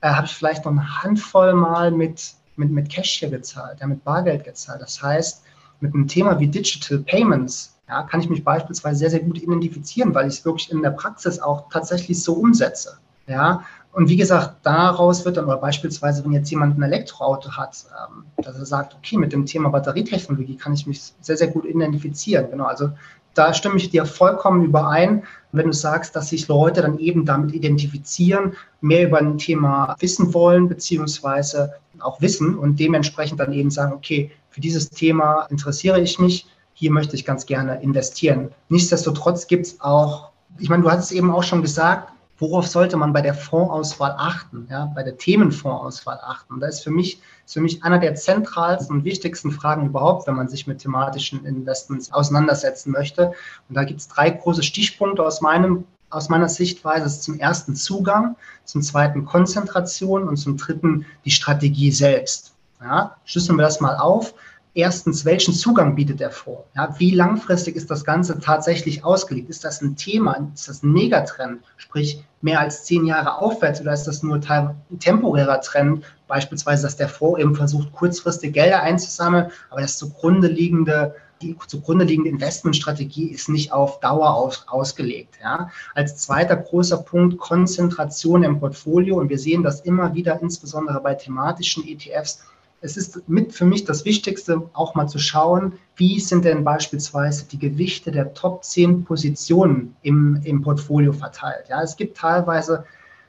äh, 0.00 0.08
habe 0.08 0.26
ich 0.26 0.32
vielleicht 0.32 0.64
noch 0.64 0.72
eine 0.72 1.02
Handvoll 1.02 1.54
Mal 1.54 1.90
mit, 1.90 2.34
mit, 2.56 2.70
mit 2.70 2.88
Cash 2.90 3.18
hier 3.18 3.30
gezahlt, 3.30 3.80
ja, 3.80 3.86
mit 3.86 4.04
Bargeld 4.04 4.44
gezahlt. 4.44 4.80
Das 4.80 5.02
heißt, 5.02 5.42
mit 5.80 5.94
einem 5.94 6.08
Thema 6.08 6.38
wie 6.40 6.48
Digital 6.48 6.98
Payments 6.98 7.76
ja, 7.88 8.02
kann 8.02 8.20
ich 8.20 8.28
mich 8.28 8.42
beispielsweise 8.42 8.98
sehr, 8.98 9.10
sehr 9.10 9.20
gut 9.20 9.38
identifizieren, 9.42 10.14
weil 10.14 10.26
ich 10.28 10.38
es 10.38 10.44
wirklich 10.44 10.70
in 10.70 10.82
der 10.82 10.90
Praxis 10.90 11.38
auch 11.38 11.68
tatsächlich 11.70 12.22
so 12.22 12.34
umsetze. 12.34 12.98
Ja, 13.28 13.64
und 13.96 14.10
wie 14.10 14.16
gesagt, 14.18 14.56
daraus 14.62 15.24
wird 15.24 15.38
dann, 15.38 15.46
oder 15.46 15.56
beispielsweise, 15.56 16.22
wenn 16.22 16.32
jetzt 16.32 16.50
jemand 16.50 16.78
ein 16.78 16.82
Elektroauto 16.82 17.52
hat, 17.52 17.86
ähm, 17.98 18.24
dass 18.44 18.58
er 18.58 18.66
sagt, 18.66 18.94
okay, 18.94 19.16
mit 19.16 19.32
dem 19.32 19.46
Thema 19.46 19.70
Batterietechnologie 19.70 20.56
kann 20.56 20.74
ich 20.74 20.86
mich 20.86 21.14
sehr, 21.22 21.38
sehr 21.38 21.46
gut 21.46 21.64
identifizieren. 21.64 22.50
Genau, 22.50 22.66
also 22.66 22.90
da 23.32 23.54
stimme 23.54 23.76
ich 23.76 23.88
dir 23.88 24.04
vollkommen 24.04 24.66
überein, 24.66 25.22
wenn 25.52 25.68
du 25.68 25.72
sagst, 25.72 26.14
dass 26.14 26.28
sich 26.28 26.46
Leute 26.46 26.82
dann 26.82 26.98
eben 26.98 27.24
damit 27.24 27.54
identifizieren, 27.54 28.52
mehr 28.82 29.06
über 29.08 29.16
ein 29.16 29.38
Thema 29.38 29.96
wissen 29.98 30.34
wollen, 30.34 30.68
beziehungsweise 30.68 31.72
auch 31.98 32.20
wissen 32.20 32.58
und 32.58 32.78
dementsprechend 32.78 33.40
dann 33.40 33.54
eben 33.54 33.70
sagen, 33.70 33.94
okay, 33.94 34.30
für 34.50 34.60
dieses 34.60 34.90
Thema 34.90 35.46
interessiere 35.48 36.02
ich 36.02 36.18
mich, 36.18 36.46
hier 36.74 36.90
möchte 36.90 37.16
ich 37.16 37.24
ganz 37.24 37.46
gerne 37.46 37.80
investieren. 37.80 38.50
Nichtsdestotrotz 38.68 39.46
gibt 39.46 39.68
es 39.68 39.80
auch, 39.80 40.32
ich 40.58 40.68
meine, 40.68 40.82
du 40.82 40.90
hast 40.90 41.04
es 41.04 41.12
eben 41.12 41.30
auch 41.30 41.42
schon 41.42 41.62
gesagt, 41.62 42.12
worauf 42.38 42.66
sollte 42.66 42.96
man 42.96 43.12
bei 43.12 43.22
der 43.22 43.34
Fondsauswahl 43.34 44.14
achten, 44.16 44.66
ja, 44.70 44.86
bei 44.94 45.02
der 45.02 45.16
Themenfondsauswahl 45.16 46.20
achten. 46.22 46.60
Da 46.60 46.66
ist 46.66 46.82
für 46.82 46.90
mich, 46.90 47.20
ist 47.44 47.54
für 47.54 47.60
mich 47.60 47.82
einer 47.82 47.98
der 47.98 48.14
zentralsten 48.14 48.96
und 48.96 49.04
wichtigsten 49.04 49.50
Fragen 49.50 49.86
überhaupt, 49.86 50.26
wenn 50.26 50.36
man 50.36 50.48
sich 50.48 50.66
mit 50.66 50.78
thematischen 50.78 51.44
Investments 51.46 52.12
auseinandersetzen 52.12 52.92
möchte. 52.92 53.32
Und 53.68 53.76
da 53.76 53.84
gibt 53.84 54.00
es 54.00 54.08
drei 54.08 54.30
große 54.30 54.62
Stichpunkte 54.62 55.24
aus 55.24 55.40
meinem 55.40 55.84
aus 56.08 56.28
meiner 56.28 56.48
Sichtweise 56.48 57.06
ist 57.06 57.24
zum 57.24 57.40
ersten 57.40 57.74
Zugang, 57.74 58.36
zum 58.64 58.80
zweiten 58.80 59.24
Konzentration 59.24 60.28
und 60.28 60.36
zum 60.36 60.56
dritten 60.56 61.04
die 61.24 61.32
Strategie 61.32 61.90
selbst. 61.90 62.54
Ja, 62.80 63.16
schlüsseln 63.24 63.58
wir 63.58 63.62
das 63.62 63.80
mal 63.80 63.96
auf 63.96 64.32
erstens, 64.76 65.24
welchen 65.24 65.54
Zugang 65.54 65.94
bietet 65.94 66.20
der 66.20 66.30
Fonds? 66.30 66.62
Ja, 66.76 66.94
wie 66.98 67.10
langfristig 67.10 67.74
ist 67.74 67.90
das 67.90 68.04
Ganze 68.04 68.38
tatsächlich 68.38 69.04
ausgelegt? 69.04 69.50
Ist 69.50 69.64
das 69.64 69.80
ein 69.80 69.96
Thema? 69.96 70.50
Ist 70.54 70.68
das 70.68 70.82
ein 70.82 70.92
Megatrend? 70.92 71.62
Sprich, 71.76 72.22
mehr 72.42 72.60
als 72.60 72.84
zehn 72.84 73.06
Jahre 73.06 73.38
aufwärts 73.38 73.80
oder 73.80 73.92
ist 73.92 74.04
das 74.04 74.22
nur 74.22 74.40
ein 74.48 74.98
temporärer 75.00 75.60
Trend? 75.62 76.04
Beispielsweise, 76.28 76.84
dass 76.84 76.96
der 76.96 77.08
Fonds 77.08 77.40
eben 77.40 77.54
versucht, 77.56 77.90
kurzfristig 77.92 78.52
Gelder 78.52 78.82
einzusammeln, 78.82 79.50
aber 79.70 79.80
das 79.80 79.98
zugrunde 79.98 80.48
liegende 80.48 81.14
die 81.42 81.54
zugrunde 81.66 82.06
liegende 82.06 82.30
Investmentstrategie 82.30 83.28
ist 83.28 83.50
nicht 83.50 83.70
auf 83.70 84.00
Dauer 84.00 84.34
aus, 84.34 84.64
ausgelegt. 84.68 85.38
Ja. 85.42 85.70
Als 85.94 86.16
zweiter 86.16 86.56
großer 86.56 86.96
Punkt 86.96 87.36
Konzentration 87.36 88.42
im 88.42 88.58
Portfolio. 88.58 89.18
Und 89.18 89.28
wir 89.28 89.38
sehen 89.38 89.62
das 89.62 89.80
immer 89.80 90.14
wieder, 90.14 90.40
insbesondere 90.40 90.98
bei 91.00 91.14
thematischen 91.14 91.86
ETFs, 91.86 92.40
es 92.80 92.96
ist 92.96 93.28
mit 93.28 93.52
für 93.52 93.64
mich 93.64 93.84
das 93.84 94.04
Wichtigste, 94.04 94.68
auch 94.72 94.94
mal 94.94 95.08
zu 95.08 95.18
schauen, 95.18 95.74
wie 95.96 96.20
sind 96.20 96.44
denn 96.44 96.64
beispielsweise 96.64 97.46
die 97.46 97.58
Gewichte 97.58 98.10
der 98.10 98.34
Top 98.34 98.64
10 98.64 99.04
Positionen 99.04 99.96
im, 100.02 100.40
im 100.44 100.62
Portfolio 100.62 101.12
verteilt. 101.12 101.68
Ja, 101.68 101.82
es 101.82 101.96
gibt 101.96 102.16
teilweise 102.16 102.84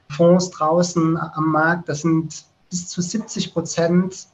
Fonds 0.10 0.50
draußen 0.51 1.18
am 1.18 1.51
Markt, 1.51 1.89
das 1.89 2.01
sind 2.01 2.46
bis 2.70 2.88
zu 2.88 3.01
70 3.01 3.54
Prozent 3.54 4.27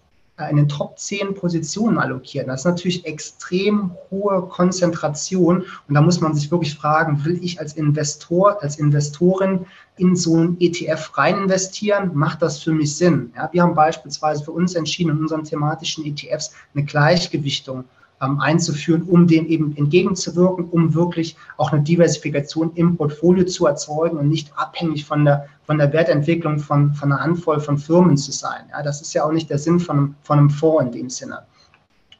in 0.49 0.55
den 0.57 0.67
Top 0.67 0.97
10 0.97 1.35
Positionen 1.35 1.99
allokieren. 1.99 2.47
Das 2.47 2.61
ist 2.61 2.65
natürlich 2.65 3.05
extrem 3.05 3.91
hohe 4.09 4.41
Konzentration 4.47 5.63
und 5.87 5.93
da 5.93 6.01
muss 6.01 6.21
man 6.21 6.33
sich 6.33 6.49
wirklich 6.49 6.75
fragen, 6.75 7.23
will 7.23 7.39
ich 7.43 7.59
als 7.59 7.73
Investor, 7.73 8.61
als 8.61 8.79
Investorin 8.79 9.67
in 9.97 10.15
so 10.15 10.37
ein 10.37 10.57
ETF 10.59 11.15
rein 11.17 11.37
investieren? 11.37 12.11
Macht 12.15 12.41
das 12.41 12.63
für 12.63 12.71
mich 12.71 12.95
Sinn? 12.95 13.31
Ja, 13.35 13.49
wir 13.51 13.61
haben 13.61 13.75
beispielsweise 13.75 14.43
für 14.43 14.51
uns 14.51 14.73
entschieden, 14.73 15.11
in 15.11 15.19
unseren 15.19 15.43
thematischen 15.43 16.03
ETFs 16.03 16.51
eine 16.73 16.83
Gleichgewichtung 16.83 17.85
ähm, 18.23 18.39
einzuführen, 18.39 19.03
um 19.03 19.27
dem 19.27 19.45
eben 19.47 19.75
entgegenzuwirken, 19.75 20.69
um 20.69 20.93
wirklich 20.93 21.35
auch 21.57 21.71
eine 21.71 21.81
Diversifikation 21.81 22.71
im 22.75 22.95
Portfolio 22.95 23.45
zu 23.45 23.67
erzeugen 23.67 24.17
und 24.17 24.29
nicht 24.29 24.51
abhängig 24.55 25.05
von 25.05 25.25
der, 25.25 25.47
von 25.65 25.77
der 25.77 25.91
Wertentwicklung 25.91 26.59
von, 26.59 26.93
von 26.93 27.11
einer 27.11 27.21
Handvoll 27.21 27.59
von 27.59 27.77
Firmen 27.77 28.17
zu 28.17 28.31
sein. 28.31 28.63
Ja, 28.71 28.81
das 28.81 29.01
ist 29.01 29.13
ja 29.13 29.23
auch 29.23 29.31
nicht 29.31 29.49
der 29.49 29.59
Sinn 29.59 29.79
von 29.79 29.97
einem, 29.97 30.15
von 30.23 30.39
einem 30.39 30.49
Fonds 30.49 30.85
in 30.85 30.91
dem 30.91 31.09
Sinne. 31.09 31.43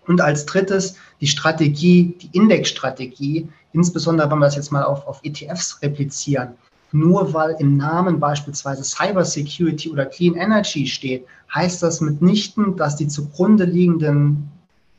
Und 0.05 0.19
als 0.19 0.45
drittes 0.45 0.97
die 1.21 1.27
Strategie, 1.27 2.17
die 2.21 2.37
Indexstrategie, 2.37 3.47
insbesondere 3.71 4.29
wenn 4.29 4.39
wir 4.39 4.45
das 4.45 4.55
jetzt 4.55 4.71
mal 4.71 4.83
auf, 4.83 5.07
auf 5.07 5.21
ETFs 5.23 5.81
replizieren. 5.81 6.49
Nur 6.91 7.33
weil 7.33 7.55
im 7.57 7.77
Namen 7.77 8.19
beispielsweise 8.19 8.83
Cyber 8.83 9.25
Security 9.25 9.89
oder 9.89 10.05
Clean 10.05 10.35
Energy 10.35 10.85
steht, 10.85 11.25
heißt 11.53 11.81
das 11.81 12.01
mitnichten, 12.01 12.75
dass 12.75 12.97
die 12.97 13.07
zugrunde 13.07 13.63
liegenden 13.63 14.51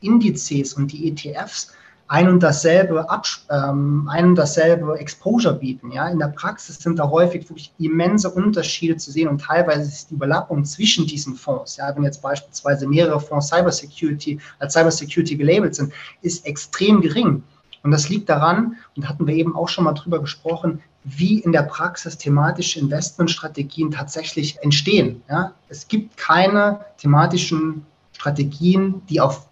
Indizes 0.05 0.73
und 0.73 0.91
die 0.91 1.09
ETFs 1.09 1.73
ein 2.07 2.29
und 2.29 2.43
dasselbe, 2.43 3.07
ähm, 3.49 4.07
ein 4.11 4.25
und 4.25 4.35
dasselbe 4.35 4.99
Exposure 4.99 5.55
bieten. 5.55 5.91
Ja? 5.91 6.07
In 6.07 6.19
der 6.19 6.27
Praxis 6.27 6.79
sind 6.79 6.99
da 6.99 7.09
häufig 7.09 7.49
wirklich 7.49 7.73
immense 7.79 8.29
Unterschiede 8.29 8.97
zu 8.97 9.11
sehen 9.11 9.27
und 9.27 9.41
teilweise 9.41 9.87
ist 9.87 10.11
die 10.11 10.15
Überlappung 10.15 10.63
zwischen 10.65 11.07
diesen 11.07 11.35
Fonds, 11.35 11.77
ja? 11.77 11.95
wenn 11.95 12.03
jetzt 12.03 12.21
beispielsweise 12.21 12.87
mehrere 12.87 13.19
Fonds 13.19 13.47
Cybersecurity 13.47 14.39
als 14.59 14.73
Cybersecurity 14.73 15.35
gelabelt 15.35 15.75
sind, 15.75 15.91
ist 16.21 16.45
extrem 16.45 17.01
gering. 17.01 17.43
Und 17.81 17.91
das 17.91 18.09
liegt 18.09 18.29
daran, 18.29 18.77
und 18.95 19.07
hatten 19.07 19.27
wir 19.27 19.35
eben 19.35 19.55
auch 19.55 19.69
schon 19.69 19.83
mal 19.83 19.93
drüber 19.93 20.19
gesprochen, 20.19 20.81
wie 21.03 21.39
in 21.39 21.51
der 21.51 21.63
Praxis 21.63 22.17
thematische 22.17 22.79
Investmentstrategien 22.79 23.91
tatsächlich 23.91 24.57
entstehen. 24.61 25.21
Ja? 25.29 25.53
Es 25.69 25.87
gibt 25.87 26.17
keine 26.17 26.79
thematischen 26.97 27.85
Strategien, 28.11 29.03
die 29.07 29.21
auf 29.21 29.47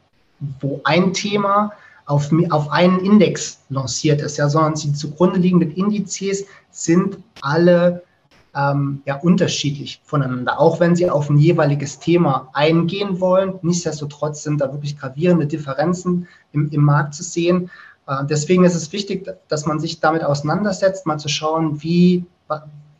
wo 0.59 0.81
ein 0.83 1.13
Thema 1.13 1.73
auf, 2.05 2.31
auf 2.49 2.69
einen 2.69 2.99
Index 2.99 3.59
lanciert 3.69 4.21
ist, 4.21 4.37
ja, 4.37 4.49
sondern 4.49 4.75
die 4.75 4.93
zugrunde 4.93 5.39
liegenden 5.39 5.71
Indizes 5.71 6.45
sind 6.71 7.17
alle 7.41 8.03
ähm, 8.55 9.01
ja 9.05 9.19
unterschiedlich 9.19 10.01
voneinander, 10.03 10.59
auch 10.59 10.79
wenn 10.79 10.95
sie 10.95 11.09
auf 11.09 11.29
ein 11.29 11.37
jeweiliges 11.37 11.99
Thema 11.99 12.49
eingehen 12.53 13.19
wollen. 13.19 13.55
Nichtsdestotrotz 13.61 14.43
sind 14.43 14.61
da 14.61 14.71
wirklich 14.71 14.97
gravierende 14.97 15.47
Differenzen 15.47 16.27
im, 16.51 16.69
im 16.69 16.81
Markt 16.83 17.15
zu 17.15 17.23
sehen. 17.23 17.71
Äh, 18.07 18.25
deswegen 18.25 18.63
ist 18.63 18.75
es 18.75 18.91
wichtig, 18.91 19.27
dass 19.47 19.65
man 19.65 19.79
sich 19.79 19.99
damit 19.99 20.23
auseinandersetzt, 20.23 21.05
mal 21.05 21.17
zu 21.17 21.29
schauen, 21.29 21.81
wie, 21.81 22.25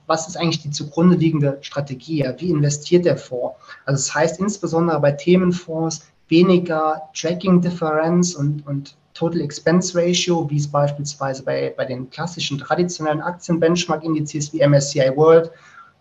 was 0.08 0.28
ist 0.28 0.38
eigentlich 0.38 0.62
die 0.62 0.72
zugrunde 0.72 1.16
liegende 1.16 1.58
Strategie, 1.62 2.26
wie 2.38 2.50
investiert 2.50 3.06
der 3.06 3.18
Fonds. 3.18 3.56
Also 3.86 4.00
das 4.00 4.16
heißt 4.16 4.40
insbesondere 4.40 5.00
bei 5.00 5.12
Themenfonds 5.12 6.02
weniger 6.30 7.10
Tracking-Differenz 7.14 8.36
und, 8.36 8.66
und 8.66 8.96
Total 9.14 9.42
Expense 9.42 9.98
Ratio, 9.98 10.50
wie 10.50 10.58
es 10.58 10.68
beispielsweise 10.68 11.44
bei, 11.44 11.74
bei 11.76 11.86
den 11.86 12.10
klassischen 12.10 12.58
traditionellen 12.58 13.22
Aktien-Benchmark-Indizes 13.22 14.54
wie 14.54 14.66
MSCI 14.66 15.12
World, 15.16 15.52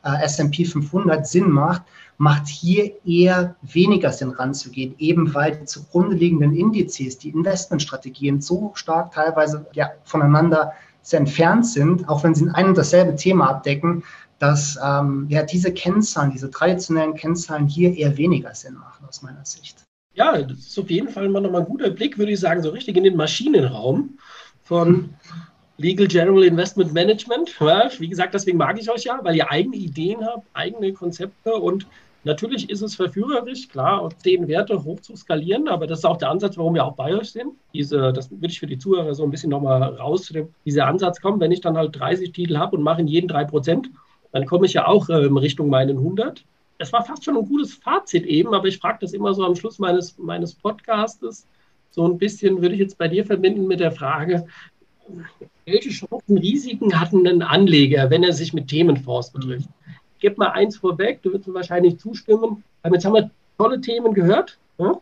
äh, 0.05 0.25
S&P 0.25 0.65
500 0.65 1.27
Sinn 1.27 1.51
macht, 1.51 1.83
macht 2.19 2.47
hier 2.47 2.93
eher 3.05 3.57
weniger 3.63 4.13
Sinn 4.13 4.31
ranzugehen, 4.31 4.95
eben 4.99 5.35
weil 5.35 5.57
die 5.57 5.65
zugrunde 5.65 6.17
liegenden 6.17 6.55
Indizes, 6.55 7.19
die 7.19 7.31
Investmentstrategien 7.31 8.41
so 8.41 8.73
stark 8.75 9.13
teilweise 9.13 9.67
ja, 9.73 9.91
voneinander 10.05 10.73
sehr 11.03 11.21
entfernt 11.21 11.67
sind, 11.67 12.09
auch 12.09 12.23
wenn 12.23 12.35
sie 12.35 12.49
ein 12.55 12.67
und 12.67 12.79
dasselbe 12.79 13.17
Thema 13.17 13.51
abdecken, 13.51 14.05
dass 14.39 14.79
ähm, 14.83 15.27
ja, 15.29 15.43
diese 15.43 15.73
Kennzahlen, 15.73 16.31
diese 16.33 16.51
traditionellen 16.51 17.15
Kennzahlen 17.15 17.67
hier 17.67 17.97
eher 17.97 18.17
weniger 18.17 18.55
Sinn 18.55 18.75
machen 18.75 19.07
aus 19.09 19.23
meiner 19.23 19.45
Sicht. 19.45 19.85
Ja, 20.15 20.43
das 20.43 20.59
ist 20.59 20.79
auf 20.79 20.91
jeden 20.91 21.09
Fall 21.09 21.29
mal 21.29 21.41
nochmal 21.41 21.63
ein 21.63 21.67
guter 21.67 21.91
Blick, 21.91 22.19
würde 22.19 22.33
ich 22.33 22.41
sagen, 22.41 22.63
so 22.63 22.71
richtig 22.71 22.97
in 22.97 23.05
den 23.05 23.17
Maschinenraum 23.17 24.19
von 24.63 25.15
Legal 25.79 26.07
General 26.07 26.45
Investment 26.45 26.93
Management. 26.93 27.57
Ja, 27.61 27.91
wie 27.99 28.09
gesagt, 28.09 28.35
deswegen 28.35 28.59
mag 28.59 28.79
ich 28.79 28.91
euch 28.91 29.05
ja, 29.05 29.19
weil 29.23 29.37
ihr 29.37 29.51
eigene 29.51 29.77
Ideen 29.77 30.25
habt, 30.25 30.47
eigene 30.53 30.93
Konzepte 30.93 31.55
und 31.55 31.87
natürlich 32.25 32.69
ist 32.69 32.83
es 32.83 32.95
verführerisch, 32.95 33.69
klar, 33.69 34.09
zehn 34.19 34.47
Werte 34.49 34.85
hoch 34.85 35.01
zu 35.01 35.17
skalieren, 35.17 35.67
aber 35.67 35.87
das 35.87 36.01
ist 36.01 36.05
auch 36.05 36.19
der 36.19 36.31
Ansatz, 36.31 36.59
warum 36.59 36.75
wir 36.75 36.85
auch 36.85 36.95
bei 36.95 37.17
euch 37.17 37.33
sind. 37.33 37.55
Diese, 37.73 38.13
das 38.13 38.31
würde 38.31 38.47
ich 38.49 38.61
für 38.61 38.67
die 38.67 38.79
Zuhörer 38.79 39.15
so 39.15 39.25
ein 39.25 39.31
bisschen 39.31 39.51
nochmal 39.51 39.83
raus, 39.83 40.33
dieser 40.67 40.87
Ansatz 40.87 41.23
kommt, 41.23 41.41
wenn 41.41 41.53
ich 41.53 41.63
dann 41.63 41.77
halt 41.77 41.99
30 41.99 42.33
Titel 42.33 42.59
habe 42.59 42.77
und 42.77 42.83
mache 42.83 43.01
in 43.01 43.09
jeden 43.09 43.29
3 43.29 43.45
Prozent, 43.45 43.91
dann 44.31 44.45
komme 44.45 44.67
ich 44.67 44.75
ja 44.75 44.87
auch 44.87 45.09
ähm, 45.09 45.39
Richtung 45.39 45.69
meinen 45.69 45.99
100 45.99 46.45
das 46.83 46.93
war 46.93 47.05
fast 47.05 47.25
schon 47.25 47.37
ein 47.37 47.47
gutes 47.47 47.75
Fazit 47.75 48.27
eben, 48.27 48.55
aber 48.55 48.67
ich 48.67 48.79
frage 48.79 48.99
das 49.03 49.13
immer 49.13 49.33
so 49.35 49.45
am 49.45 49.55
Schluss 49.55 49.79
meines, 49.79 50.19
meines 50.19 50.53
Podcastes. 50.53 51.47
So 51.93 52.05
ein 52.05 52.19
bisschen 52.19 52.61
würde 52.61 52.75
ich 52.75 52.81
jetzt 52.81 52.99
bei 52.99 53.07
dir 53.07 53.25
verbinden 53.25 53.69
mit 53.69 53.79
der 53.79 53.93
Frage, 53.93 54.47
welche 55.65 55.91
Chancen, 55.91 56.39
Risiken 56.39 56.99
hat 56.99 57.13
ein 57.13 57.41
Anleger, 57.41 58.11
wenn 58.11 58.25
er 58.25 58.33
sich 58.33 58.53
mit 58.53 58.67
Themenfonds 58.67 59.31
betrifft? 59.31 59.69
Gib 60.19 60.39
mal 60.39 60.49
eins 60.49 60.77
vorweg, 60.77 61.23
du 61.23 61.33
wirst 61.33 61.47
mir 61.47 61.55
wahrscheinlich 61.55 62.01
zustimmen. 62.01 62.65
Jetzt 62.91 63.05
haben 63.05 63.15
wir 63.15 63.31
tolle 63.59 63.81
Themen 63.81 64.13
gehört. 64.13 64.59
Ja? 64.79 64.99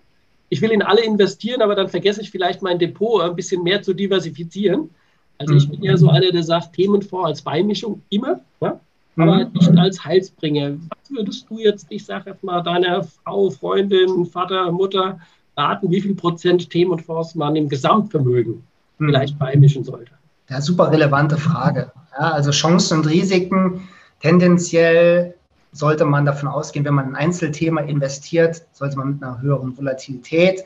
Ich 0.50 0.60
will 0.60 0.72
in 0.72 0.82
alle 0.82 1.02
investieren, 1.02 1.62
aber 1.62 1.74
dann 1.74 1.88
vergesse 1.88 2.20
ich 2.20 2.30
vielleicht 2.30 2.60
mein 2.60 2.78
Depot 2.78 3.22
ein 3.22 3.36
bisschen 3.36 3.62
mehr 3.62 3.80
zu 3.80 3.94
diversifizieren. 3.94 4.90
Also 5.38 5.54
ich 5.54 5.70
bin 5.70 5.82
ja 5.82 5.96
so 5.96 6.10
einer, 6.10 6.30
der 6.30 6.42
sagt, 6.42 6.74
Themenfonds 6.74 7.26
als 7.26 7.40
Beimischung 7.40 8.02
immer. 8.10 8.40
Ja? 8.60 8.78
Aber 9.16 9.44
mhm. 9.44 9.52
nicht 9.52 9.78
als 9.78 10.04
Heilsbringer. 10.04 10.76
Was 10.88 11.10
würdest 11.10 11.50
du 11.50 11.58
jetzt, 11.58 11.86
ich 11.90 12.04
sage 12.04 12.30
jetzt 12.30 12.44
mal, 12.44 12.62
deiner 12.62 13.04
Frau, 13.04 13.50
Freundin, 13.50 14.26
Vater, 14.26 14.70
Mutter 14.72 15.18
raten, 15.56 15.90
wie 15.90 16.00
viel 16.00 16.14
Prozent 16.14 16.70
Themen 16.70 16.92
und 16.92 17.02
Fonds 17.02 17.34
man 17.34 17.56
im 17.56 17.68
Gesamtvermögen 17.68 18.62
mhm. 18.98 19.06
vielleicht 19.06 19.38
beimischen 19.38 19.84
sollte? 19.84 20.12
Ja, 20.48 20.60
super 20.60 20.90
relevante 20.90 21.36
Frage. 21.36 21.92
Ja, 22.18 22.30
also 22.30 22.50
Chancen 22.50 22.98
und 22.98 23.06
Risiken 23.08 23.88
tendenziell 24.20 25.34
sollte 25.72 26.04
man 26.04 26.24
davon 26.24 26.48
ausgehen, 26.48 26.84
wenn 26.84 26.94
man 26.94 27.08
in 27.08 27.14
ein 27.14 27.26
Einzelthema 27.26 27.82
investiert, 27.82 28.62
sollte 28.72 28.98
man 28.98 29.12
mit 29.12 29.22
einer 29.22 29.40
höheren 29.40 29.76
Volatilität 29.76 30.64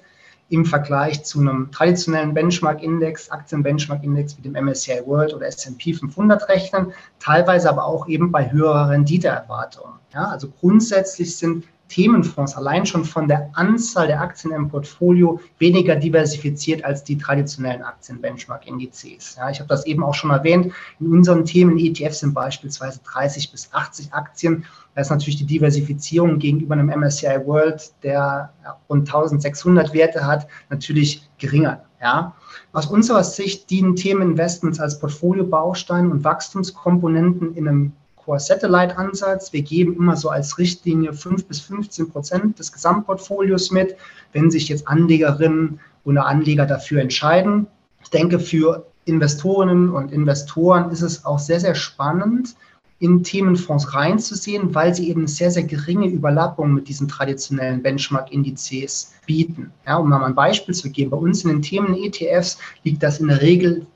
im 0.49 0.65
Vergleich 0.65 1.25
zu 1.25 1.41
einem 1.41 1.71
traditionellen 1.71 2.35
Benchmark-Index, 2.35 3.31
Aktien-Benchmark-Index 3.31 4.37
wie 4.37 4.43
dem 4.43 4.53
MSCI 4.53 5.03
World 5.07 5.35
oder 5.35 5.47
S&P 5.47 5.95
500 5.95 6.49
rechnen, 6.49 6.93
teilweise 7.19 7.69
aber 7.69 7.85
auch 7.85 8.07
eben 8.09 8.31
bei 8.31 8.51
höherer 8.51 8.91
Renditeerwartungen. 8.91 9.95
Ja, 10.13 10.29
also 10.29 10.49
grundsätzlich 10.49 11.37
sind 11.37 11.65
Themenfonds 11.89 12.57
allein 12.57 12.87
schon 12.87 13.05
von 13.05 13.29
der 13.29 13.51
Anzahl 13.53 14.07
der 14.07 14.21
Aktien 14.21 14.53
im 14.53 14.69
Portfolio 14.69 15.41
weniger 15.59 15.97
diversifiziert 15.97 16.85
als 16.85 17.05
die 17.05 17.19
traditionellen 17.19 17.83
Aktien-Benchmark-Indizes. 17.83 19.37
Ja, 19.37 19.51
ich 19.51 19.61
habe 19.61 19.69
das 19.69 19.87
eben 19.87 20.03
auch 20.03 20.15
schon 20.15 20.31
erwähnt. 20.31 20.73
In 20.99 21.13
unseren 21.13 21.45
Themen 21.45 21.79
ETFs 21.79 22.21
sind 22.21 22.35
beispielsweise 22.35 23.01
30 23.05 23.53
bis 23.53 23.73
80 23.73 24.13
Aktien. 24.13 24.65
Da 24.95 25.03
ist 25.03 25.11
natürlich 25.11 25.37
die 25.37 25.47
Diversifizierung 25.47 26.39
gegenüber 26.39 26.75
einem 26.75 26.89
MSCI 26.89 27.45
World, 27.45 27.93
der 28.03 28.53
rund 28.89 29.09
1600 29.09 29.93
Werte 29.93 30.27
hat, 30.27 30.47
natürlich 30.71 31.29
geringer. 31.39 31.85
Ja. 32.01 32.35
Aus 32.73 32.87
unserer 32.87 33.25
Sicht 33.25 33.71
dienen 33.71 33.97
Themeninvestments 33.97 34.79
als 34.79 34.99
Portfoliobaustein 34.99 36.11
und 36.11 36.25
Wachstumskomponenten 36.25 37.55
in 37.55 37.69
einem 37.69 37.93
Core-Satellite-Ansatz. 38.25 39.53
Wir 39.53 39.63
geben 39.63 39.97
immer 39.97 40.17
so 40.17 40.31
als 40.31 40.59
Richtlinie 40.59 41.13
5 41.13 41.47
bis 41.47 41.61
15 41.61 42.11
Prozent 42.11 42.59
des 42.59 42.73
Gesamtportfolios 42.73 43.71
mit, 43.71 43.97
wenn 44.33 44.51
sich 44.51 44.69
jetzt 44.69 44.89
Anlegerinnen 44.89 45.81
oder 46.05 46.27
Anleger 46.27 46.67
dafür 46.67 47.01
entscheiden. 47.01 47.67
Ich 48.03 48.11
denke, 48.11 48.39
für 48.39 48.87
Investorinnen 49.05 49.91
und 49.91 50.13
Investoren 50.13 50.91
ist 50.91 51.03
es 51.03 51.25
auch 51.25 51.39
sehr, 51.39 51.61
sehr 51.61 51.75
spannend, 51.75 52.55
in 53.01 53.23
Themenfonds 53.23 53.93
reinzusehen, 53.93 54.75
weil 54.75 54.95
sie 54.95 55.11
eben 55.11 55.27
sehr, 55.27 55.51
sehr 55.51 55.65
geringe 55.65 56.07
Überlappung 56.07 56.73
mit 56.73 56.89
diesen 56.89 57.09
traditionellen 57.09 57.83
Benchmark-Indizes 57.83 59.13
bieten. 59.27 59.73
Ja, 59.87 59.97
um 59.97 60.09
mal 60.09 60.25
ein 60.25 60.35
Beispiel 60.35 60.75
zu 60.75 60.91
geben, 60.91 61.11
bei 61.11 61.17
uns 61.17 61.45
in 61.45 61.51
den 61.51 61.63
Themen-ETFs 61.63 62.57
liegt 62.85 63.03
das 63.03 63.21
in 63.21 63.29
der 63.29 63.43
Regel 63.43 63.87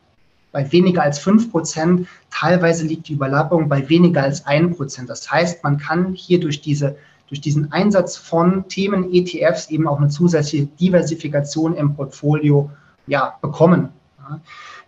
bei 0.52 0.70
weniger 0.72 1.02
als 1.02 1.18
5 1.18 1.50
Prozent. 1.50 2.08
Teilweise 2.30 2.86
liegt 2.86 3.08
die 3.08 3.14
Überlappung 3.14 3.68
bei 3.68 3.88
weniger 3.88 4.22
als 4.22 4.46
1 4.46 4.76
Prozent. 4.76 5.10
Das 5.10 5.30
heißt, 5.30 5.62
man 5.62 5.78
kann 5.78 6.14
hier 6.14 6.40
durch, 6.40 6.60
diese, 6.60 6.96
durch 7.28 7.40
diesen 7.40 7.72
Einsatz 7.72 8.16
von 8.16 8.66
Themen-ETFs 8.68 9.70
eben 9.70 9.86
auch 9.86 9.98
eine 9.98 10.08
zusätzliche 10.08 10.66
Diversifikation 10.66 11.74
im 11.74 11.94
Portfolio 11.94 12.70
ja, 13.06 13.36
bekommen. 13.40 13.90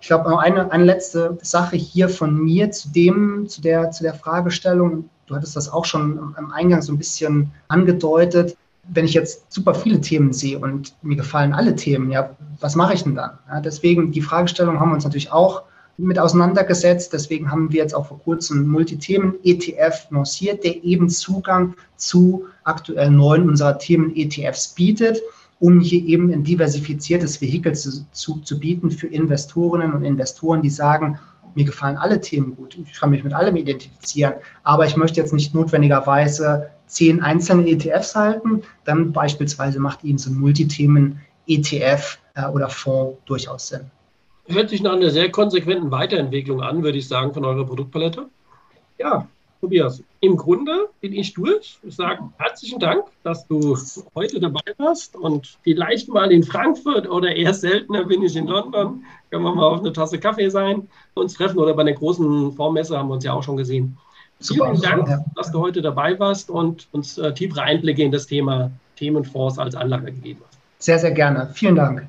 Ich 0.01 0.09
glaube, 0.09 0.31
noch 0.31 0.39
eine, 0.39 0.71
eine 0.71 0.85
letzte 0.85 1.39
Sache 1.43 1.77
hier 1.77 2.09
von 2.09 2.35
mir 2.37 2.71
zu 2.71 2.91
dem, 2.91 3.49
zu 3.49 3.61
der, 3.61 3.91
zu 3.91 4.03
der 4.03 4.15
Fragestellung. 4.15 5.09
Du 5.27 5.35
hattest 5.35 5.57
das 5.57 5.69
auch 5.69 5.85
schon 5.85 6.35
am 6.37 6.51
Eingang 6.53 6.83
so 6.83 6.93
ein 6.93 6.99
bisschen 6.99 7.53
angedeutet 7.69 8.57
wenn 8.93 9.05
ich 9.05 9.15
jetzt 9.15 9.53
super 9.53 9.75
viele 9.75 10.01
Themen 10.01 10.33
sehe 10.33 10.59
und 10.59 10.95
mir 11.03 11.17
gefallen 11.17 11.53
alle 11.53 11.77
Themen, 11.77 12.11
ja, 12.11 12.31
was 12.61 12.75
mache 12.75 12.95
ich 12.95 13.05
denn 13.05 13.15
dann? 13.15 13.39
Ja, 13.49 13.61
deswegen 13.61 14.11
die 14.11 14.23
Fragestellung 14.23 14.81
haben 14.81 14.91
wir 14.91 14.95
uns 14.95 15.05
natürlich 15.05 15.33
auch 15.33 15.63
mit 15.97 16.19
auseinandergesetzt. 16.19 17.13
Deswegen 17.13 17.51
haben 17.51 17.71
wir 17.73 17.83
jetzt 17.83 17.95
auch 17.95 18.07
vor 18.07 18.21
kurzem 18.21 18.67
Multithemen-ETF 18.69 20.09
lanciert, 20.11 20.65
der 20.65 20.83
eben 20.83 21.09
Zugang 21.09 21.75
zu 21.97 22.47
aktuell 22.65 23.11
neun 23.11 23.49
unserer 23.49 23.79
Themen-ETFs 23.79 24.69
bietet, 24.69 25.21
um 25.61 25.81
hier 25.81 26.05
eben 26.07 26.33
ein 26.33 26.43
diversifiziertes 26.43 27.41
Vehikel 27.41 27.75
zu, 27.75 28.07
zu, 28.13 28.41
zu 28.41 28.59
bieten 28.59 28.91
für 28.91 29.07
Investorinnen 29.09 29.93
und 29.93 30.05
Investoren, 30.05 30.63
die 30.63 30.71
sagen, 30.71 31.19
mir 31.57 31.65
gefallen 31.65 31.97
alle 31.97 32.21
Themen 32.21 32.57
gut, 32.57 32.77
ich 32.77 32.93
kann 32.99 33.11
mich 33.11 33.25
mit 33.25 33.33
allem 33.33 33.57
identifizieren, 33.57 34.35
aber 34.63 34.87
ich 34.87 34.97
möchte 34.97 35.21
jetzt 35.21 35.33
nicht 35.33 35.55
notwendigerweise 35.55 36.71
zehn 36.87 37.23
einzelne 37.23 37.69
ETFs 37.69 38.15
halten, 38.15 38.63
dann 38.85 39.13
beispielsweise 39.13 39.81
macht 39.81 40.05
Ihnen 40.05 40.19
so 40.19 40.31
ein 40.31 40.39
Multithemen-ETF 40.39 42.19
äh, 42.35 42.47
oder 42.47 42.69
Fonds 42.69 43.19
durchaus 43.27 43.69
Sinn. 43.69 43.91
Hört 44.47 44.71
sich 44.71 44.83
nach 44.83 44.95
einer 44.95 45.11
sehr 45.11 45.31
konsequenten 45.31 45.91
Weiterentwicklung 45.91 46.61
an, 46.61 46.83
würde 46.83 46.99
ich 46.99 47.07
sagen, 47.07 47.33
von 47.33 47.45
eurer 47.45 47.65
Produktpalette. 47.65 48.27
Ja, 48.99 49.29
Tobias, 49.61 50.03
im 50.21 50.37
Grunde 50.37 50.89
bin 51.01 51.13
ich 51.13 51.35
durch. 51.35 51.79
Ich 51.83 51.97
sage 51.97 52.23
herzlichen 52.39 52.79
Dank, 52.79 53.05
dass 53.23 53.47
du 53.47 53.77
heute 54.15 54.41
dabei 54.41 54.63
warst 54.79 55.17
und 55.17 55.59
vielleicht 55.63 56.09
mal 56.09 56.33
in 56.33 56.43
Frankfurt 56.43 57.09
oder 57.09 57.35
eher 57.35 57.53
seltener 57.53 58.05
bin 58.05 58.23
ich 58.23 58.37
in 58.37 58.47
London. 58.47 59.05
Können 59.31 59.45
wir 59.45 59.55
mal 59.55 59.67
auf 59.67 59.81
eine 59.81 59.93
Tasse 59.93 60.19
Kaffee 60.19 60.49
sein, 60.49 60.89
uns 61.15 61.35
treffen 61.35 61.59
oder 61.59 61.75
bei 61.75 61.83
einer 61.83 61.93
großen 61.93 62.53
Fondsmesse 62.53 62.97
haben 62.97 63.09
wir 63.09 63.15
uns 63.15 63.25
ja 63.25 63.35
auch 63.35 63.43
schon 63.43 63.57
gesehen. 63.57 63.99
Super, 64.39 64.71
Vielen 64.71 64.81
Dank, 64.81 65.09
ja. 65.09 65.25
dass 65.37 65.53
du 65.53 65.61
heute 65.61 65.83
dabei 65.83 66.19
warst 66.19 66.49
und 66.49 66.89
uns 66.93 67.19
äh, 67.19 67.35
tiefere 67.35 67.63
Einblicke 67.63 68.03
in 68.03 68.11
das 68.11 68.27
Thema 68.27 68.71
Themenfonds 68.97 69.59
als 69.59 69.75
Anlage 69.75 70.13
gegeben 70.13 70.41
hast. 70.47 70.59
Sehr, 70.79 70.99
sehr 70.99 71.13
gerne. 71.13 71.51
Vielen 71.53 71.77
Dank. 71.77 72.09